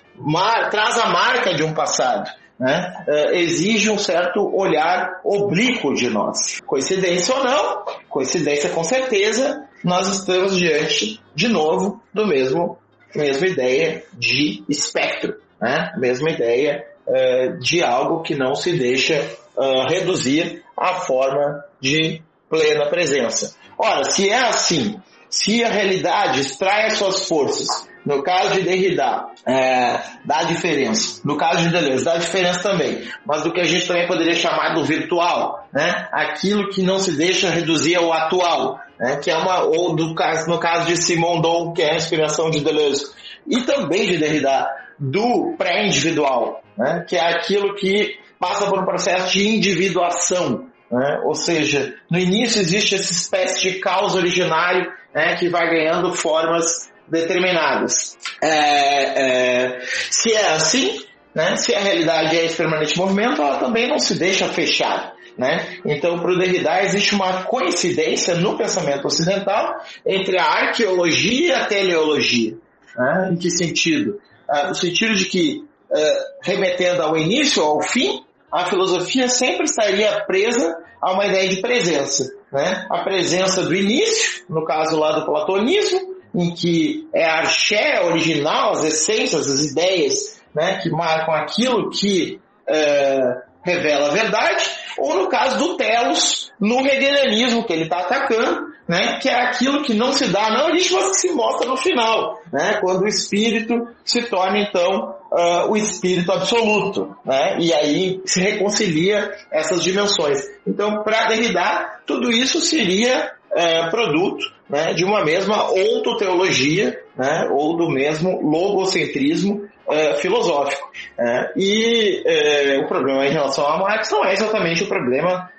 [0.72, 6.62] traz a marca de um passado né, uh, exige um certo olhar oblíquo de nós.
[6.62, 12.78] Coincidência ou não, coincidência com certeza, nós estamos diante, de novo, do mesmo
[13.14, 15.94] mesma ideia de espectro, né?
[15.98, 22.90] mesma ideia uh, de algo que não se deixa uh, reduzir à forma de plena
[22.90, 23.56] presença.
[23.78, 27.68] Ora, se é assim, se a realidade extrai as suas forças
[28.06, 31.22] no caso de Derrida, é, dá diferença.
[31.26, 33.04] No caso de Deleuze, dá diferença também.
[33.26, 36.08] Mas do que a gente também poderia chamar do virtual, né?
[36.12, 39.18] Aquilo que não se deixa reduzir ao atual, né?
[39.18, 40.14] Que é uma, ou do,
[40.48, 43.12] no caso de Simondon, que é a inspiração de Deleuze.
[43.48, 44.68] E também de Derrida,
[45.00, 47.04] do pré-individual, né?
[47.10, 51.20] Que é aquilo que passa por um processo de individuação, Né?
[51.26, 56.90] Ou seja, no início existe essa espécie de caos originário né, que vai ganhando formas
[57.06, 58.18] determinadas.
[58.42, 59.80] É, é,
[60.10, 61.04] se é assim,
[61.34, 65.14] né, se a realidade é esse permanente movimento, ela também não se deixa fechar.
[65.38, 65.80] Né?
[65.86, 71.66] Então, para o Derrida, existe uma coincidência no pensamento ocidental entre a arqueologia e a
[71.66, 72.56] teleologia.
[72.96, 73.32] Né?
[73.34, 74.22] Em que sentido?
[74.48, 75.62] Ah, no sentido de que,
[75.92, 81.62] uh, remetendo ao início, ao fim, a filosofia sempre estaria presa a uma ideia de
[81.62, 82.34] presença.
[82.52, 82.88] Né?
[82.90, 88.72] A presença do início, no caso lá do platonismo, em que é a arché original,
[88.72, 94.66] as essências, as ideias né, que marcam aquilo que uh, revela a verdade,
[94.98, 99.84] ou no caso do Telos, no hegelianismo que ele está atacando, né, que é aquilo
[99.84, 103.08] que não se dá não existe, mas que se mostra no final, né, quando o
[103.08, 110.40] espírito se torna então uh, o espírito absoluto, né, e aí se reconcilia essas dimensões.
[110.66, 117.76] Então, para Derrida, tudo isso seria uh, produto né, de uma mesma ontoteologia, né, ou
[117.76, 120.90] do mesmo logocentrismo uh, filosófico.
[121.18, 121.52] Né?
[121.58, 125.50] E uh, o problema em relação a Marx não é exatamente o problema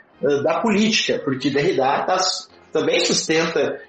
[0.43, 2.17] da política, porque Derrida tá,
[2.73, 3.83] também sustenta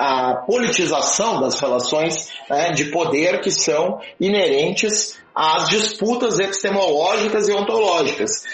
[0.00, 8.44] a politização das relações né, de poder que são inerentes às disputas epistemológicas e ontológicas,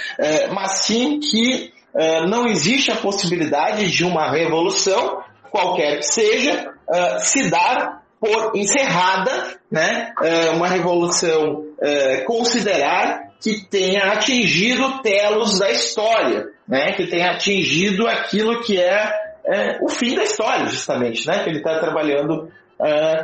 [0.52, 1.72] mas sim que
[2.28, 6.72] não existe a possibilidade de uma revolução, qualquer que seja,
[7.20, 15.70] se dar por encerrada, né, é, uma revolução é, considerar que tenha atingido telos da
[15.70, 19.10] história, né, que tenha atingido aquilo que é,
[19.46, 22.50] é o fim da história, justamente, né, que ele está trabalhando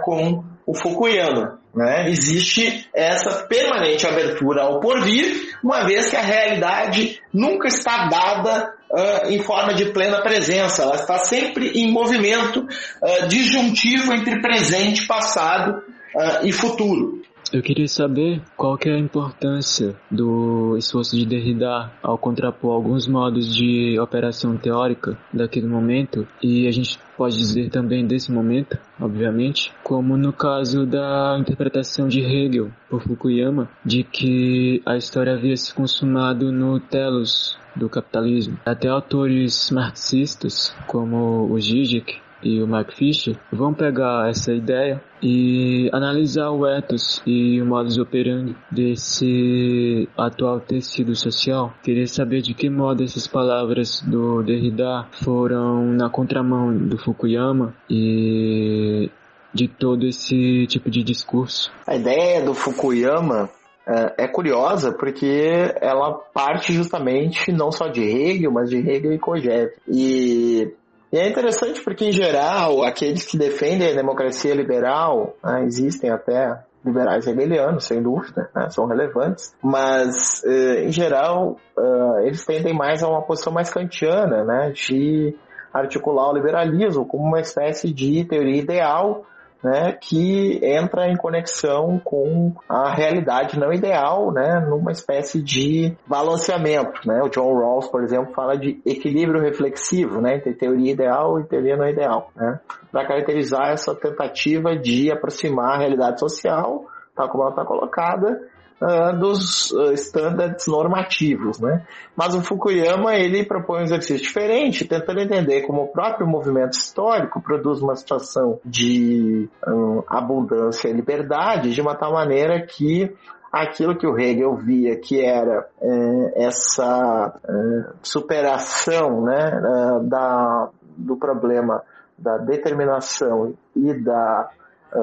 [0.03, 1.59] com o Fukuyama.
[1.77, 2.09] Né?
[2.09, 9.31] Existe essa permanente abertura ao porvir, uma vez que a realidade nunca está dada uh,
[9.31, 15.83] em forma de plena presença, ela está sempre em movimento uh, disjuntivo entre presente, passado
[16.15, 17.16] uh, e futuro.
[17.53, 23.07] Eu queria saber qual que é a importância do esforço de Derrida ao contrapor alguns
[23.07, 29.73] modos de operação teórica daquele momento e a gente pode dizer também desse momento, obviamente,
[29.85, 35.73] como no caso da interpretação de Hegel por Fukuyama de que a história havia se
[35.73, 38.59] consumado no telos do capitalismo.
[38.67, 45.91] Até autores marxistas como o Zizek e o Mark Fisher vão pegar essa ideia e
[45.93, 51.75] analisar o ethos e o modus operandi desse atual tecido social.
[51.83, 59.11] Queria saber de que modo essas palavras do Derrida foram na contramão do Fukuyama e
[59.53, 61.73] de todo esse tipo de discurso.
[61.87, 63.49] A ideia do Fukuyama
[63.89, 69.19] é, é curiosa porque ela parte justamente não só de Hegel, mas de Hegel e
[69.19, 69.73] Kojève.
[69.89, 70.75] E
[71.17, 76.63] e é interessante porque, em geral, aqueles que defendem a democracia liberal, né, existem até
[76.85, 83.03] liberais rebelianos, sem dúvida, né, são relevantes, mas, eh, em geral, eh, eles tendem mais
[83.03, 85.35] a uma posição mais kantiana, né, de
[85.73, 89.25] articular o liberalismo como uma espécie de teoria ideal
[89.67, 97.01] né, que entra em conexão com a realidade não ideal, né, numa espécie de balanceamento,
[97.05, 97.21] né?
[97.21, 101.77] O John Rawls, por exemplo, fala de equilíbrio reflexivo, né, entre teoria ideal e teoria
[101.77, 102.61] não ideal, né,
[102.93, 106.85] para caracterizar essa tentativa de aproximar a realidade social,
[107.17, 108.41] tal como ela está colocada,
[108.81, 111.85] uh, dos uh, standards normativos, né?
[112.15, 117.41] Mas o Fukuyama, ele propõe um exercício diferente, tentando entender como o próprio movimento histórico
[117.41, 123.15] produz uma situação de um, abundância e liberdade de uma tal maneira que
[123.53, 131.17] aquilo que o Hegel via que era é, essa é, superação né, é, da, do
[131.17, 131.83] problema
[132.19, 134.51] da determinação e da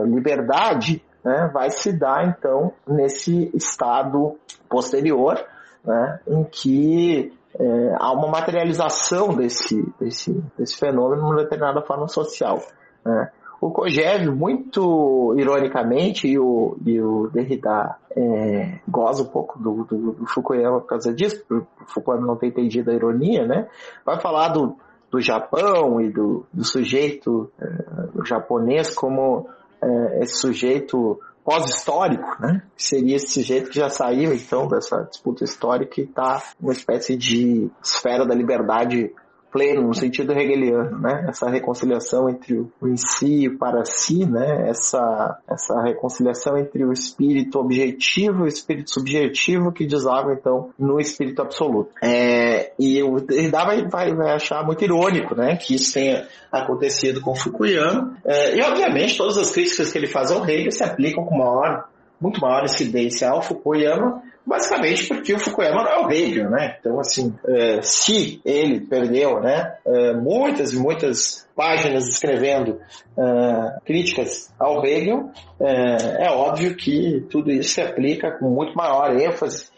[0.05, 4.35] liberdade né, vai se dar então nesse estado
[4.69, 5.39] posterior,
[5.83, 12.61] né, em que é, há uma materialização desse, desse, desse fenômeno numa determinada forma social.
[13.05, 13.31] Né.
[13.61, 20.11] O Kojev, muito ironicamente, e o, e o Derrida é, goza um pouco do, do,
[20.11, 23.69] do, Fukuyama por causa disso, o Fukuyama não tem entendido a ironia, né?
[24.05, 24.75] vai falar do,
[25.09, 29.47] do Japão e do, do sujeito é, japonês como
[29.83, 32.63] é, esse sujeito pós-histórico, né?
[32.77, 37.69] Seria esse sujeito que já saiu, então, dessa disputa histórica e está uma espécie de
[37.83, 39.13] esfera da liberdade
[39.53, 41.27] pleno no sentido hegeliano, né?
[41.29, 44.67] Essa reconciliação entre o em si e o para si, né?
[44.67, 50.99] Essa, essa reconciliação entre o espírito objetivo e o espírito subjetivo que desaba então no
[50.99, 51.91] espírito absoluto.
[52.03, 55.55] É, e o Derrida vai, vai, vai, achar muito irônico, né?
[55.55, 58.17] Que isso tenha acontecido com Fukuyama.
[58.25, 61.87] É, e obviamente todas as críticas que ele faz ao Hegel se aplicam com maior,
[62.19, 66.77] muito maior incidência ao Fukuyama, basicamente porque o Fukuyama não é o Hegel, né?
[66.79, 72.79] Então, assim, é, se ele perdeu, né, é, muitas e muitas páginas escrevendo
[73.17, 79.71] é, críticas ao Hegel, é, óbvio que tudo isso se aplica com muito maior ênfase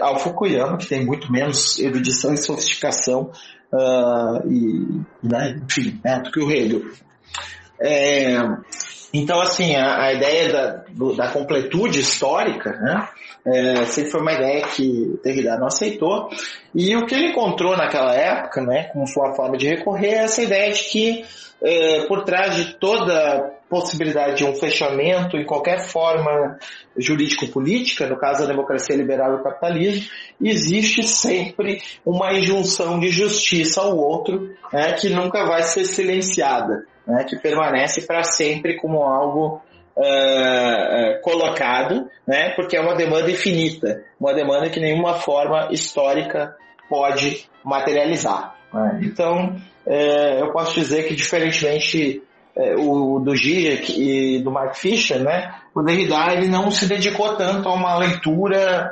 [0.00, 3.30] ao Fukuyama, que tem muito menos erudição e sofisticação
[4.44, 6.82] e, né, enfim, né, do que o Hegel.
[7.80, 8.36] É,
[9.16, 13.08] então, assim, a, a ideia da, do, da, completude histórica, né,
[13.46, 16.28] é, sempre foi uma ideia que Derrida não aceitou.
[16.74, 20.42] E o que ele encontrou naquela época, né, como sua forma de recorrer, é essa
[20.42, 21.24] ideia de que
[21.62, 26.58] é, por trás de toda possibilidade de um fechamento em qualquer forma
[26.96, 30.08] jurídico-política, no caso da democracia liberal e o capitalismo,
[30.40, 37.24] existe sempre uma injunção de justiça ao outro né, que nunca vai ser silenciada né,
[37.24, 39.62] que permanece para sempre como algo
[39.96, 46.54] uh, colocado, né, porque é uma demanda infinita, uma demanda que nenhuma forma histórica
[46.88, 48.54] pode materializar.
[48.72, 49.00] Né?
[49.04, 52.22] Então, uh, eu posso dizer que, diferentemente
[52.78, 57.68] o do Zizek e do Mark Fisher, né, o Derrida ele não se dedicou tanto
[57.68, 58.90] a uma leitura,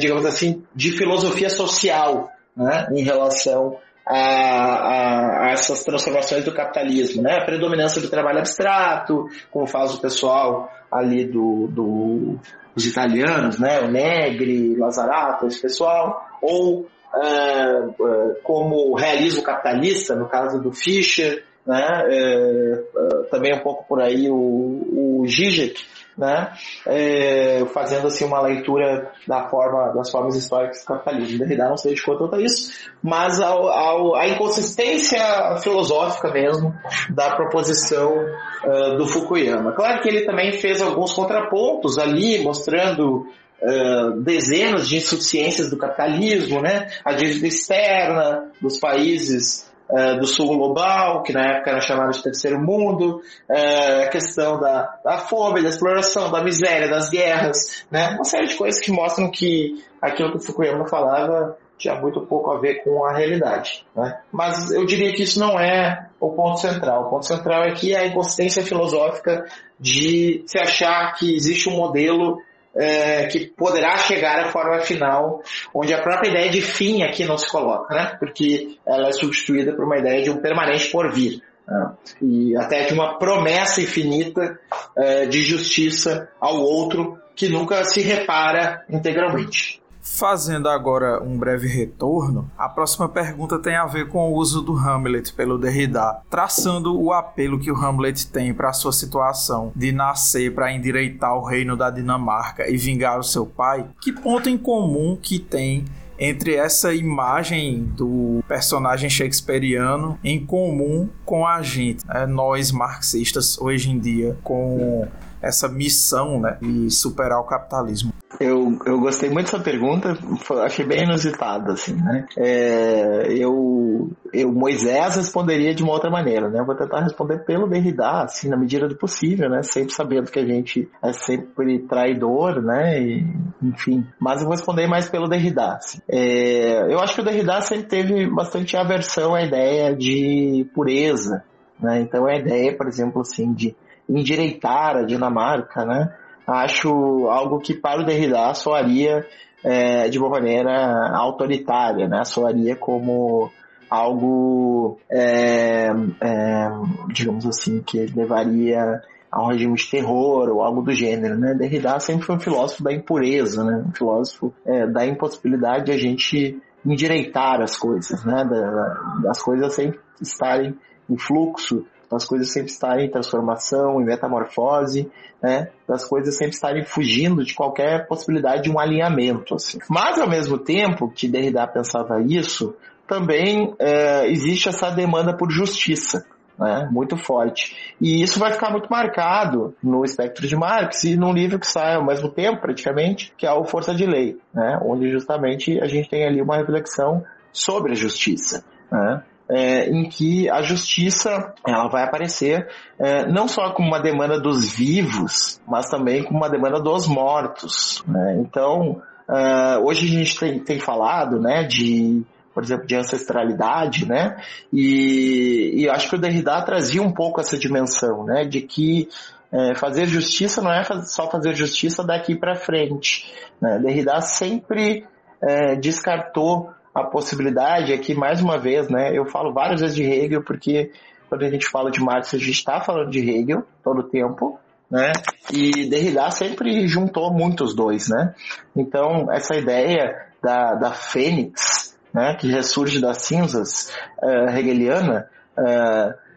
[0.00, 3.78] digamos assim, de filosofia social né, em relação
[4.10, 7.38] a, a, a, essas transformações do capitalismo, né?
[7.38, 12.38] A predominância do trabalho abstrato, como faz o pessoal ali do, do
[12.74, 13.80] os italianos, né?
[13.80, 21.44] O Negri, Lazarato, esse pessoal, ou uh, como o realismo capitalista, no caso do Fischer,
[21.64, 21.86] né?
[22.08, 25.84] Uh, também um pouco por aí o, o Zizek,
[26.20, 26.52] né?
[26.86, 31.38] É, fazendo assim uma leitura da forma, das formas históricas do capitalismo.
[31.38, 35.20] Derrida não se dedicou tanto a isso, mas ao, ao, a inconsistência
[35.62, 36.74] filosófica mesmo
[37.08, 39.72] da proposição uh, do Fukuyama.
[39.72, 43.26] Claro que ele também fez alguns contrapontos ali, mostrando
[43.62, 46.88] Uh, dezenas de insuficiências do capitalismo, né?
[47.04, 52.22] A dívida externa dos países é, do sul global, que na época era chamado de
[52.22, 58.10] terceiro mundo, é, a questão da, da fome, da exploração, da miséria, das guerras, né?
[58.14, 62.50] uma série de coisas que mostram que aquilo que o Fukuyama falava tinha muito pouco
[62.50, 63.86] a ver com a realidade.
[63.96, 64.20] Né?
[64.30, 67.06] Mas eu diria que isso não é o ponto central.
[67.06, 69.46] O ponto central é que a inconsistência filosófica
[69.78, 72.38] de se achar que existe um modelo
[72.74, 75.42] é, que poderá chegar à forma final,
[75.74, 78.16] onde a própria ideia de fim aqui não se coloca, né?
[78.18, 81.42] Porque ela é substituída por uma ideia de um permanente porvir.
[81.66, 81.92] Né?
[82.22, 84.58] E até de uma promessa infinita
[84.96, 89.79] é, de justiça ao outro que nunca se repara integralmente.
[90.02, 94.74] Fazendo agora um breve retorno, a próxima pergunta tem a ver com o uso do
[94.76, 100.54] Hamlet pelo Derrida, traçando o apelo que o Hamlet tem para sua situação de nascer
[100.54, 103.86] para endireitar o reino da Dinamarca e vingar o seu pai.
[104.00, 105.84] Que ponto em comum que tem
[106.18, 112.26] entre essa imagem do personagem shakespeariano em comum com a gente, né?
[112.26, 115.08] nós marxistas hoje em dia, com
[115.40, 118.12] essa missão né, de superar o capitalismo?
[118.40, 120.16] Eu, eu gostei muito dessa pergunta,
[120.64, 122.24] achei bem inusitada, assim, né?
[122.38, 126.58] É, eu, eu, Moisés responderia de uma outra maneira, né?
[126.58, 129.62] Eu vou tentar responder pelo Derrida, assim, na medida do possível, né?
[129.62, 132.98] Sempre sabendo que a gente é sempre traidor, né?
[132.98, 133.26] E,
[133.62, 136.00] enfim, mas eu vou responder mais pelo Derrida, assim.
[136.08, 141.44] é, eu acho que o Derrida sempre teve bastante aversão à ideia de pureza,
[141.78, 142.00] né?
[142.00, 143.76] Então a ideia, por exemplo, assim, de
[144.08, 146.10] endireitar a Dinamarca, né?
[146.50, 149.24] Acho algo que para o Derrida soaria
[149.62, 152.24] é, de uma maneira autoritária, né?
[152.24, 153.50] Soaria como
[153.88, 155.90] algo, é,
[156.20, 156.70] é,
[157.12, 161.54] digamos assim, que levaria a um regime de terror ou algo do gênero, né?
[161.54, 163.84] Derrida sempre foi um filósofo da impureza, né?
[163.86, 168.44] Um filósofo é, da impossibilidade de a gente endireitar as coisas, né?
[168.44, 170.74] Da, das coisas sempre estarem
[171.08, 175.10] em fluxo das coisas sempre estarem em transformação, em metamorfose,
[175.42, 175.70] né?
[175.86, 179.78] Das coisas sempre estarem fugindo de qualquer possibilidade de um alinhamento, assim.
[179.88, 182.74] Mas ao mesmo tempo que Derrida pensava isso,
[183.06, 186.24] também é, existe essa demanda por justiça,
[186.58, 187.94] né, muito forte.
[188.00, 191.96] E isso vai ficar muito marcado no espectro de Marx e num livro que sai
[191.96, 196.08] ao mesmo tempo, praticamente, que é o Força de Lei, né, onde justamente a gente
[196.08, 198.64] tem ali uma reflexão sobre a justiça.
[198.92, 199.24] né?
[199.52, 204.70] É, em que a justiça ela vai aparecer é, não só como uma demanda dos
[204.70, 208.04] vivos, mas também como uma demanda dos mortos.
[208.06, 208.36] Né?
[208.40, 212.22] Então, é, hoje a gente tem, tem falado né, de
[212.54, 214.36] por exemplo, de ancestralidade, né?
[214.72, 218.44] E, e acho que o Derrida trazia um pouco essa dimensão, né?
[218.44, 219.08] De que
[219.52, 223.32] é, fazer justiça não é só fazer justiça daqui para frente.
[223.60, 223.78] Né?
[223.78, 225.04] Derrida sempre
[225.42, 229.16] é, descartou a possibilidade, aqui mais uma vez, né?
[229.16, 230.90] Eu falo várias vezes de Hegel porque
[231.28, 234.58] quando a gente fala de Marx a gente está falando de Hegel todo o tempo,
[234.90, 235.12] né?
[235.52, 238.34] E Derrida sempre juntou muito os dois, né?
[238.74, 242.36] Então essa ideia da, da fênix, né?
[242.38, 246.30] Que ressurge das cinzas uh, hegeliana uh,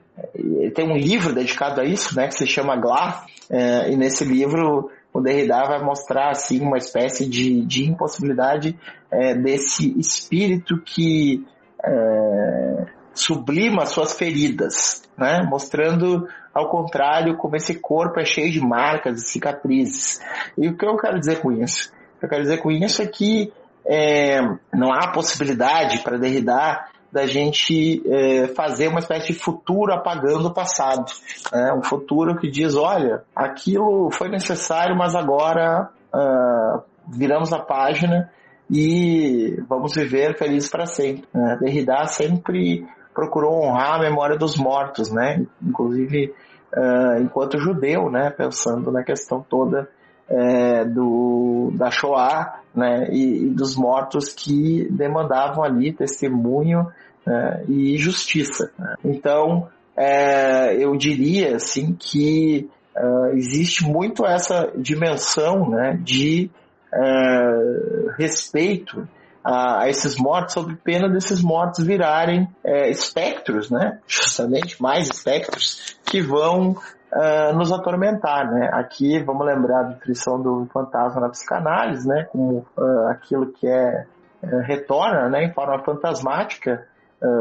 [0.75, 4.91] tem um livro dedicado a isso, né, que se chama Glá, é, e nesse livro
[5.13, 8.77] o Derrida vai mostrar assim uma espécie de, de impossibilidade
[9.11, 11.45] é, desse espírito que
[11.85, 19.21] é, sublima suas feridas, né, mostrando ao contrário como esse corpo é cheio de marcas
[19.21, 20.19] e cicatrizes.
[20.57, 21.91] E o que eu quero dizer com isso?
[22.21, 23.53] Eu quero dizer com isso é que
[23.85, 24.39] é,
[24.73, 30.53] não há possibilidade para Derrida da gente é, fazer uma espécie de futuro apagando o
[30.53, 31.05] passado.
[31.53, 31.71] Né?
[31.77, 38.31] Um futuro que diz, olha, aquilo foi necessário, mas agora uh, viramos a página
[38.67, 41.23] e vamos viver felizes para sempre.
[41.31, 41.55] Né?
[41.61, 42.83] Derrida sempre
[43.13, 45.45] procurou honrar a memória dos mortos, né?
[45.61, 46.33] Inclusive,
[46.75, 48.31] uh, enquanto judeu, né?
[48.31, 49.87] Pensando na questão toda
[50.27, 56.87] é, do, da Shoah né, e, e, dos mortos que demandavam ali testemunho
[57.27, 58.71] é, e justiça.
[58.77, 58.95] Né?
[59.03, 66.49] Então, é, eu diria assim que é, existe muito essa dimensão né, de
[66.93, 69.07] é, respeito
[69.43, 73.99] a, a, esses mortos, sob pena desses mortos virarem é, espectros, né?
[74.07, 76.77] justamente mais espectros, que vão
[77.13, 78.69] uh, nos atormentar, né?
[78.73, 82.27] Aqui vamos lembrar a descrição do fantasma na psicanálise, né?
[82.31, 84.05] Como uh, aquilo que é
[84.41, 85.45] uh, retorna, né?
[85.45, 86.87] Em forma fantasmática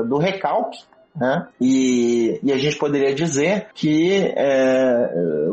[0.07, 0.79] do recalque,
[1.17, 1.49] né?
[1.61, 5.11] E, e, a gente poderia dizer que é,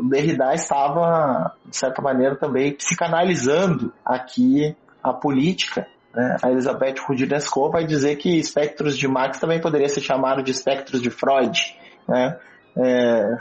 [0.08, 5.88] Derrida estava, de certa maneira, também psicanalizando aqui a política.
[6.14, 6.38] Né?
[6.44, 11.02] A Elizabeth Rudinesco vai dizer que espectros de Marx também poderia ser chamado de espectros
[11.02, 11.60] de Freud.
[12.08, 12.38] Né?
[12.80, 13.38] É,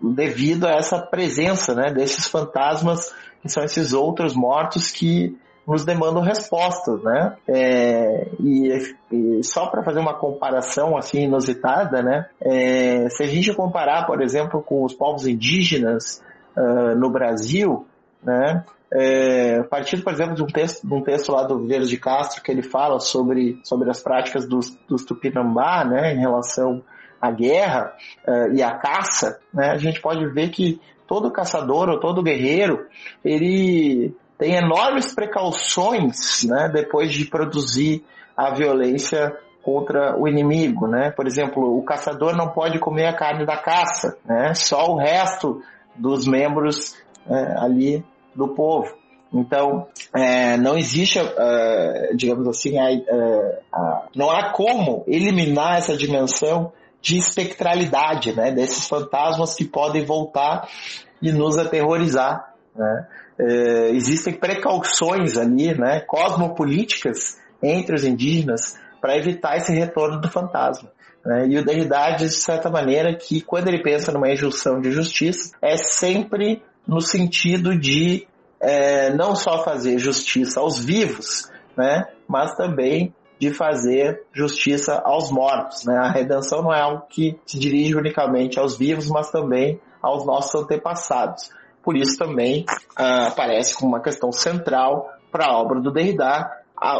[0.00, 5.36] devido a essa presença né, desses fantasmas que são esses outros mortos que
[5.66, 7.36] nos demandam respostas, né?
[7.46, 12.26] É, e, e, só para fazer uma comparação assim inusitada, né?
[12.40, 16.22] É, se a gente comparar, por exemplo, com os povos indígenas
[16.56, 17.86] uh, no Brasil,
[18.22, 18.64] né?
[18.92, 21.96] É, a partir, por exemplo, de um texto, de um texto lá do Viveiros de
[21.96, 26.14] Castro que ele fala sobre, sobre as práticas dos, dos Tupinambá, né?
[26.14, 26.82] Em relação
[27.20, 27.94] a guerra
[28.26, 32.86] uh, e a caça, né, a gente pode ver que todo caçador ou todo guerreiro,
[33.24, 38.04] ele tem enormes precauções né, depois de produzir
[38.36, 41.10] a violência contra o inimigo, né?
[41.10, 44.54] Por exemplo, o caçador não pode comer a carne da caça, né?
[44.54, 45.60] Só o resto
[45.94, 46.96] dos membros
[47.28, 48.02] é, ali
[48.34, 48.94] do povo.
[49.32, 51.20] Então, é, não existe,
[52.16, 52.88] digamos assim, a,
[53.72, 58.50] a, não há como eliminar essa dimensão de espectralidade, né?
[58.52, 60.68] Desses fantasmas que podem voltar
[61.20, 63.06] e nos aterrorizar, né?
[63.38, 66.00] É, existem precauções ali, né?
[66.00, 70.90] Cosmopolíticas entre os indígenas para evitar esse retorno do fantasma.
[71.24, 71.48] Né?
[71.48, 75.54] E o Derrida diz, de certa maneira, que quando ele pensa numa injunção de justiça,
[75.62, 78.26] é sempre no sentido de
[78.60, 82.06] é, não só fazer justiça aos vivos, né?
[82.28, 85.86] mas também de fazer justiça aos mortos.
[85.86, 85.96] Né?
[85.96, 90.62] A redenção não é algo que se dirige unicamente aos vivos, mas também aos nossos
[90.62, 91.50] antepassados.
[91.82, 92.66] Por isso também
[92.98, 96.50] uh, aparece como uma questão central para a obra do Derrida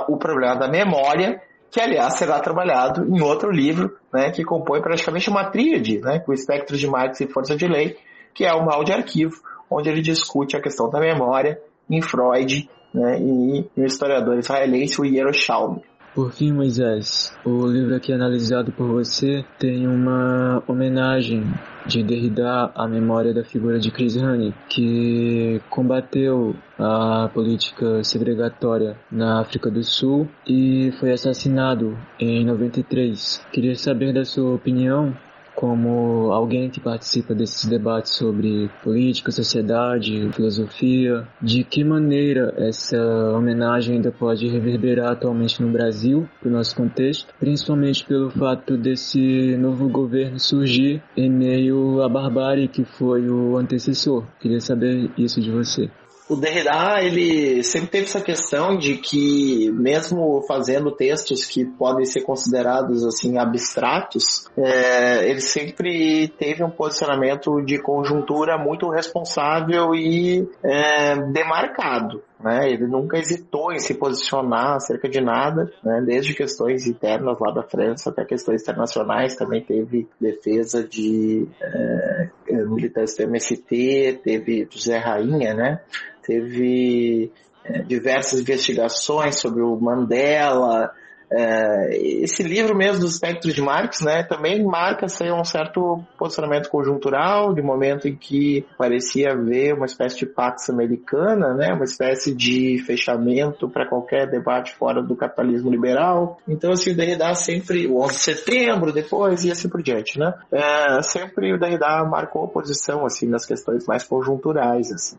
[0.09, 5.31] o problema da memória, que aliás será trabalhado em outro livro, né, que compõe praticamente
[5.31, 7.97] uma tríade, né, com espectros de Marx e força de lei,
[8.35, 12.69] que é o mal de arquivo, onde ele discute a questão da memória em Freud
[12.93, 15.83] né, e no historiador israelense o Yerushalmi.
[16.13, 21.45] Por fim, Moisés, o livro aqui analisado por você tem uma homenagem
[21.87, 29.41] de Derrida à memória da figura de Chris Hani, que combateu a política segregatória na
[29.41, 33.47] África do Sul e foi assassinado em 93.
[33.53, 35.17] Queria saber da sua opinião
[35.61, 42.97] como alguém que participa desses debates sobre política, sociedade, filosofia, de que maneira essa
[43.37, 49.55] homenagem ainda pode reverberar atualmente no Brasil, para o nosso contexto, principalmente pelo fato desse
[49.59, 54.25] novo governo surgir em meio à barbárie que foi o antecessor.
[54.41, 55.91] Queria saber isso de você
[56.31, 62.23] o Derrida ele sempre teve essa questão de que mesmo fazendo textos que podem ser
[62.23, 71.17] considerados assim abstratos, é, ele sempre teve um posicionamento de conjuntura muito responsável e é,
[71.33, 72.23] demarcado.
[72.43, 72.73] Né?
[72.73, 76.03] Ele nunca hesitou em se posicionar acerca de nada, né?
[76.05, 79.37] desde questões internas lá da França até questões internacionais.
[79.37, 85.81] Também teve defesa de é, militantes do MST, teve José Rainha, né?
[86.23, 87.31] teve
[87.65, 90.93] é, diversas investigações sobre o Mandela.
[91.33, 96.69] É, esse livro mesmo dos espectros de Marx, né, também marca assim, um certo posicionamento
[96.69, 102.35] conjuntural, de momento em que parecia haver uma espécie de pax americana, né, uma espécie
[102.35, 106.39] de fechamento para qualquer debate fora do capitalismo liberal.
[106.49, 110.35] Então, assim, o Derrida sempre, o 11 de setembro, depois, e assim por diante, né,
[110.51, 115.17] é, sempre o Derrida marcou posição, assim, nas questões mais conjunturais, assim.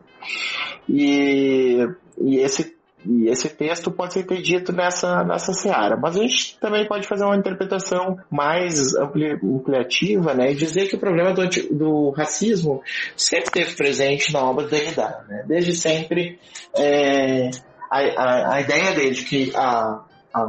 [0.88, 1.88] E,
[2.20, 5.96] e esse e esse texto pode ser entendido nessa, nessa seara.
[5.96, 10.96] Mas a gente também pode fazer uma interpretação mais ampli, ampliativa né, e dizer que
[10.96, 12.82] o problema do, do racismo
[13.16, 15.24] sempre esteve presente na obra do Derrida.
[15.28, 15.44] Né?
[15.46, 16.38] Desde sempre,
[16.76, 17.50] é,
[17.90, 20.46] a, a, a, ideia dele de que a, a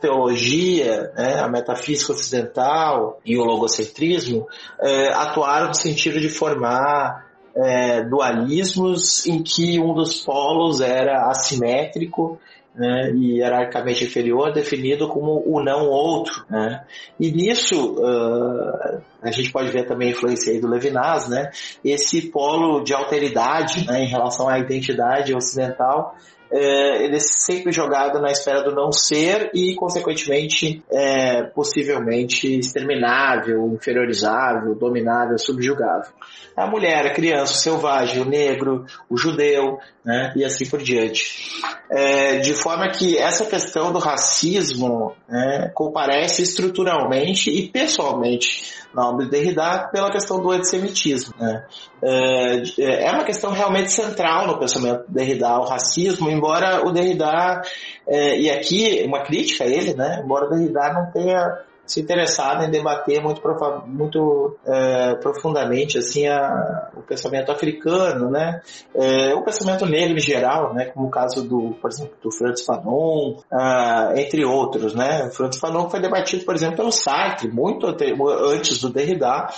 [0.00, 4.46] teologia, né, a metafísica ocidental e o logocentrismo
[4.80, 7.29] é, atuaram no sentido de formar
[7.64, 12.38] é, dualismos em que um dos polos era assimétrico
[12.74, 16.44] né, e hierarquicamente inferior, definido como o não outro.
[16.48, 16.84] Né?
[17.18, 21.50] E nisso, uh, a gente pode ver também a influência aí do Levinas, né?
[21.84, 26.14] esse polo de alteridade né, em relação à identidade ocidental
[26.52, 33.68] é, ele é sempre jogado na esfera do não ser e, consequentemente, é, possivelmente exterminável,
[33.72, 36.12] inferiorizável, dominável, subjugável.
[36.56, 41.60] A mulher, a criança, o selvagem, o negro, o judeu, né, e assim por diante.
[41.90, 49.24] É, de forma que essa questão do racismo né, comparece estruturalmente e pessoalmente na obra
[49.24, 51.34] de Derrida pela questão do antissemitismo.
[51.38, 51.64] Né?
[52.02, 57.62] É, é uma questão realmente central no pensamento de Derrida, o racismo, embora o Derrida,
[58.06, 60.20] é, e aqui uma crítica a ele, né?
[60.24, 63.42] embora o Derrida não tenha se interessado em debater muito,
[63.84, 68.62] muito é, profundamente assim a, o pensamento africano, né?
[68.94, 70.84] É, o pensamento negro em geral, né?
[70.84, 75.24] Como o caso do, por exemplo, do Francis Fanon, ah, entre outros, né?
[75.26, 79.48] O Francis Fanon foi debatido, por exemplo, pelo Sartre muito antes do Derrida,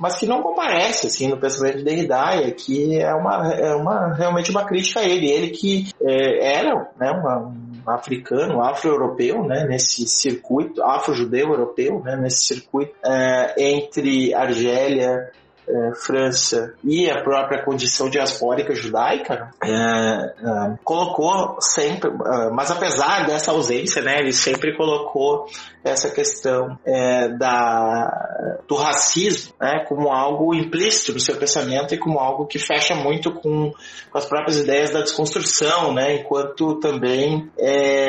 [0.00, 4.14] mas que não comparece assim no pensamento de Derrida e aqui é uma, é uma
[4.14, 9.64] realmente uma crítica a ele, ele que é, era né, uma, um africano, afro-europeu, né,
[9.64, 15.30] nesse circuito, afro-judeu europeu, né, nesse circuito é, entre Argélia,
[15.68, 23.26] é, França e a própria condição diaspórica judaica, é, é, colocou sempre, é, mas apesar
[23.26, 25.46] dessa ausência, né, ele sempre colocou
[25.84, 32.18] essa questão é, da, do racismo né, como algo implícito no seu pensamento e como
[32.18, 33.70] algo que fecha muito com,
[34.10, 37.50] com as próprias ideias da desconstrução, né, enquanto também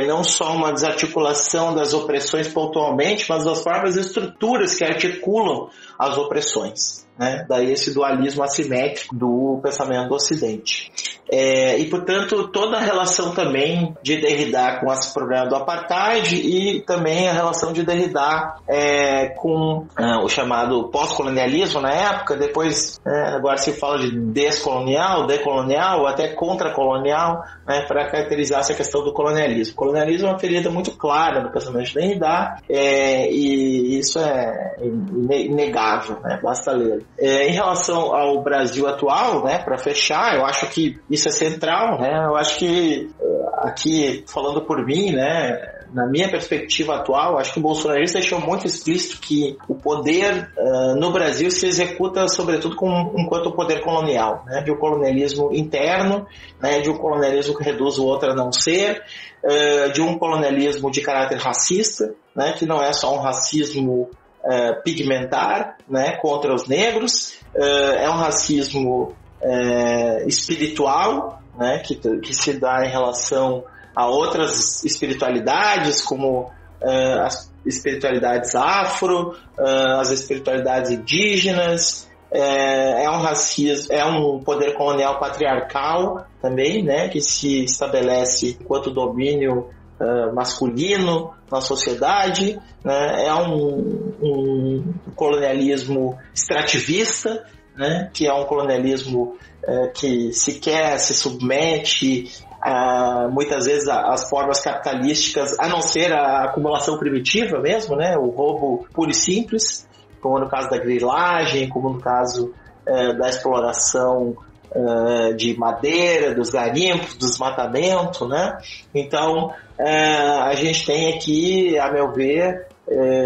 [0.08, 7.09] não só uma desarticulação das opressões pontualmente, mas das próprias estruturas que articulam as opressões.
[7.20, 7.46] Né?
[7.50, 10.90] Daí esse dualismo assimétrico do pensamento do Ocidente.
[11.32, 16.82] É, e, portanto, toda a relação também de Derrida com esse problema do apartheid e
[16.82, 23.36] também a relação de Derrida é, com é, o chamado pós-colonialismo na época, depois é,
[23.36, 29.74] agora se fala de descolonial, decolonial, até contracolonial, né, para caracterizar essa questão do colonialismo.
[29.74, 34.78] O colonialismo é uma ferida muito clara no pensamento de Derrida é, e isso é
[34.80, 37.06] inegável, né, basta ler.
[37.18, 42.00] É, em relação ao Brasil atual, né, para fechar, eu acho que isso é central,
[42.00, 42.26] né?
[42.26, 47.60] Eu acho que eh, aqui falando por mim, né, na minha perspectiva atual, acho que
[47.60, 53.14] o bolsonarismo deixou muito explícito que o poder uh, no Brasil se executa sobretudo com,
[53.18, 56.28] enquanto poder colonial, né, de um colonialismo interno,
[56.62, 59.04] né, de um colonialismo que reduz o outro a não ser,
[59.44, 64.10] uh, de um colonialismo de caráter racista, né, que não é só um racismo
[64.44, 72.54] uh, pigmentar, né, contra os negros, é um racismo é, espiritual, né, que, que se
[72.54, 73.64] dá em relação
[73.96, 83.18] a outras espiritualidades, como uh, as espiritualidades afro, uh, as espiritualidades indígenas, é, é, um
[83.18, 89.70] racismo, é um poder colonial patriarcal também, né, que se estabelece enquanto domínio
[90.00, 97.46] uh, masculino na sociedade, né, é um, um colonialismo extrativista,
[97.76, 99.38] né, que é um colonialismo
[99.68, 102.30] uh, que sequer se submete
[102.60, 108.32] Uh, muitas vezes as formas capitalísticas, a não ser a acumulação primitiva mesmo, né, o
[108.32, 109.88] roubo puro e simples,
[110.20, 112.54] como no caso da grilagem, como no caso
[112.86, 114.36] uh, da exploração
[114.76, 118.58] uh, de madeira, dos garimpos, do desmatamento, né?
[118.94, 122.68] Então, a gente tem aqui, a meu ver,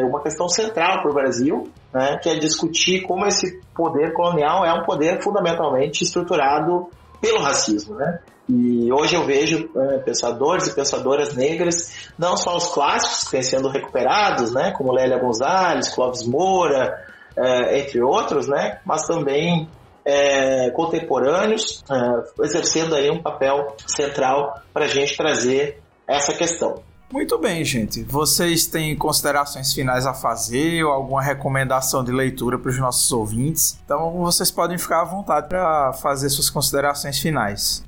[0.08, 4.74] uma questão central para o Brasil, né, que é discutir como esse poder colonial é
[4.74, 6.90] um poder fundamentalmente estruturado
[7.22, 8.20] pelo racismo, né?
[8.50, 13.42] E hoje eu vejo é, pensadores e pensadoras negras, não só os clássicos que têm
[13.42, 16.94] sendo recuperados, né, como Lélia Gonzalez, Clóvis Moura,
[17.38, 19.70] é, entre outros, né, mas também
[20.06, 26.84] é, contemporâneos, é, exercendo aí um papel central para a gente trazer essa questão.
[27.14, 28.02] Muito bem, gente.
[28.02, 33.80] Vocês têm considerações finais a fazer ou alguma recomendação de leitura para os nossos ouvintes?
[33.86, 37.84] Então vocês podem ficar à vontade para fazer suas considerações finais.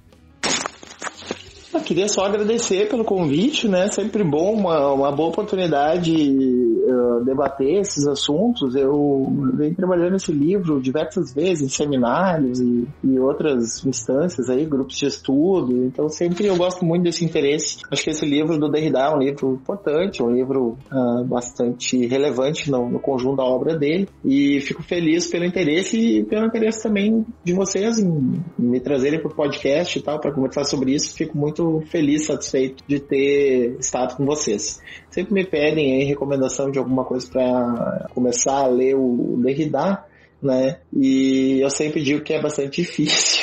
[1.75, 3.89] Eu queria só agradecer pelo convite, né?
[3.89, 8.75] Sempre bom, uma, uma boa oportunidade uh, debater esses assuntos.
[8.75, 14.95] Eu venho trabalhando nesse livro diversas vezes em seminários e, e outras instâncias aí, grupos
[14.95, 15.83] de estudo.
[15.85, 17.79] Então sempre eu gosto muito desse interesse.
[17.91, 22.71] Acho que esse livro do Derrida é um livro importante, um livro uh, bastante relevante
[22.71, 24.07] no, no, conjunto da obra dele.
[24.23, 29.19] E fico feliz pelo interesse e pelo interesse também de vocês em, em me trazerem
[29.19, 31.13] para o podcast e tal, para conversar sobre isso.
[31.13, 34.81] Fico muito feliz, satisfeito de ter estado com vocês.
[35.09, 40.03] Sempre me pedem aí recomendação de alguma coisa para começar a ler o Derrida,
[40.41, 40.79] né?
[40.93, 43.34] E eu sempre digo que é bastante difícil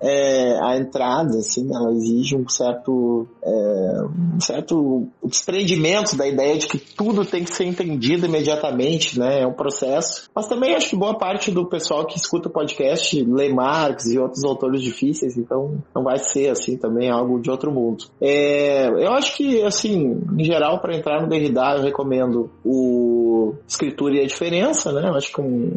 [0.00, 4.02] é, a entrada, assim, ela exige um certo, é,
[4.36, 9.42] um certo desprendimento da ideia de que tudo tem que ser entendido imediatamente, né?
[9.42, 10.28] É um processo.
[10.34, 14.18] Mas também acho que boa parte do pessoal que escuta o podcast lê Marx e
[14.18, 18.04] outros autores difíceis, então não vai ser, assim, também algo de outro mundo.
[18.20, 24.16] É, eu acho que, assim, em geral, para entrar no Derrida, eu recomendo o Escritura
[24.16, 25.08] e a Diferença, né?
[25.08, 25.70] Eu acho que um,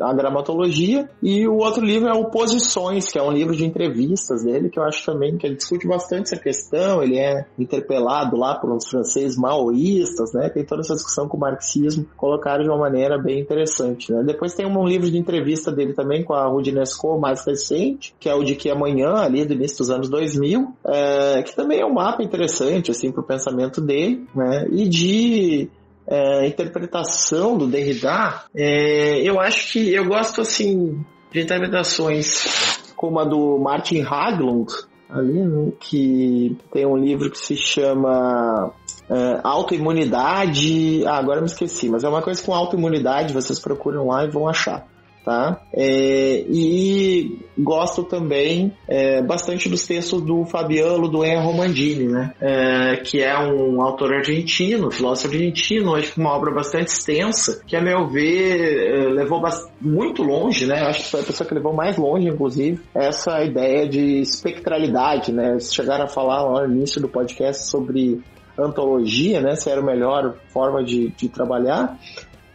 [0.00, 1.08] a Gramatologia.
[1.22, 4.82] E o outro livro é Oposições, que é um livro de entrevistas dele, que eu
[4.82, 9.36] acho também que ele discute bastante essa questão, ele é interpelado lá por uns franceses
[9.36, 10.48] maoístas, né?
[10.48, 14.22] Tem toda essa discussão com o marxismo, colocaram de uma maneira bem interessante, né?
[14.24, 18.34] Depois tem um livro de entrevista dele também com a Rudinesco, mais recente, que é
[18.34, 21.94] o de que amanhã, ali do início dos anos 2000, é, que também é um
[21.94, 24.66] mapa interessante, assim, pro pensamento dele, né?
[24.70, 25.70] E de
[26.06, 33.24] é, interpretação do Derrida, é, eu acho que eu gosto assim de interpretações como a
[33.24, 34.72] do Martin Haglund,
[35.10, 38.72] ali, né, que tem um livro que se chama
[39.10, 41.04] uh, Autoimunidade.
[41.06, 44.48] Ah, agora me esqueci, mas é uma coisa com autoimunidade, vocês procuram lá e vão
[44.48, 44.86] achar
[45.24, 45.60] tá?
[45.72, 52.34] É, e gosto também é, bastante dos textos do Fabiano do Enrico Romandini, né?
[52.40, 57.74] É, que é um autor argentino, filósofo argentino, acho que uma obra bastante extensa, que
[57.74, 59.42] a meu ver é, levou
[59.80, 60.82] muito longe, né?
[60.82, 65.52] Acho que foi a pessoa que levou mais longe, inclusive, essa ideia de espectralidade, né?
[65.52, 68.20] Eles chegaram a falar lá no início do podcast sobre
[68.58, 69.56] antologia, né?
[69.56, 71.98] Se era a melhor forma de, de trabalhar.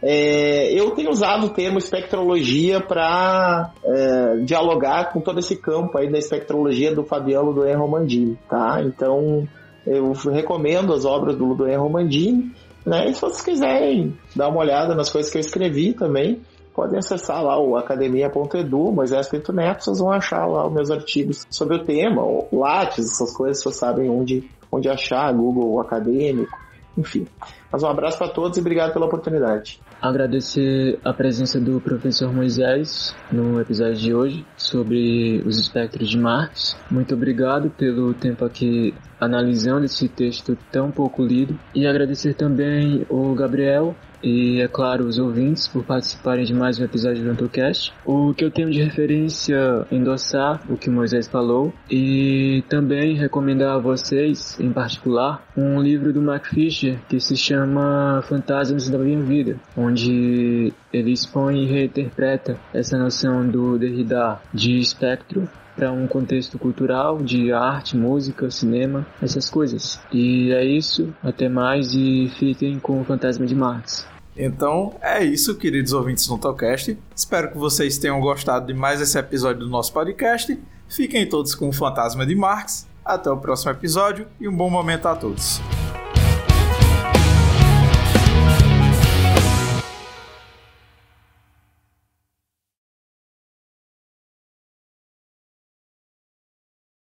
[0.02, 6.10] É, eu tenho usado o termo espectrologia para é, dialogar com todo esse campo aí
[6.10, 8.80] da espectrologia do Fabiano do Romandini, tá?
[8.82, 9.46] Então
[9.86, 12.50] eu recomendo as obras do Ludoen Romandini,
[12.84, 13.10] né?
[13.10, 16.40] E se vocês quiserem dar uma olhada nas coisas que eu escrevi também,
[16.74, 21.46] podem acessar lá o academia.edu, Moisés Pinto Neto, vocês vão achar lá os meus artigos
[21.50, 26.56] sobre o tema, o Lattes, essas coisas, vocês sabem onde, onde achar, Google Acadêmico,
[26.96, 27.26] enfim.
[27.70, 29.80] Mas um abraço para todos e obrigado pela oportunidade.
[30.00, 36.74] Agradecer a presença do professor Moisés no episódio de hoje sobre os espectros de Marx.
[36.90, 41.58] Muito obrigado pelo tempo aqui analisando esse texto tão pouco lido.
[41.74, 46.84] E agradecer também o Gabriel e, é claro, os ouvintes por participarem de mais um
[46.84, 47.92] episódio do AntoCast.
[48.04, 53.78] O que eu tenho de referência, endossar o que Moisés falou e também recomendar a
[53.78, 59.56] vocês, em particular, um livro do Mark Fisher que se chama Fantasmas da Minha Vida,
[59.76, 65.48] onde ele expõe e reinterpreta essa noção do Derrida de espectro
[65.80, 69.98] para um contexto cultural de arte, música, cinema, essas coisas.
[70.12, 74.06] E é isso, até mais e fiquem com o Fantasma de Marx.
[74.36, 76.98] Então é isso, queridos ouvintes do Tocast.
[77.16, 80.58] Espero que vocês tenham gostado de mais esse episódio do nosso podcast.
[80.86, 82.86] Fiquem todos com o Fantasma de Marx.
[83.02, 85.62] Até o próximo episódio e um bom momento a todos.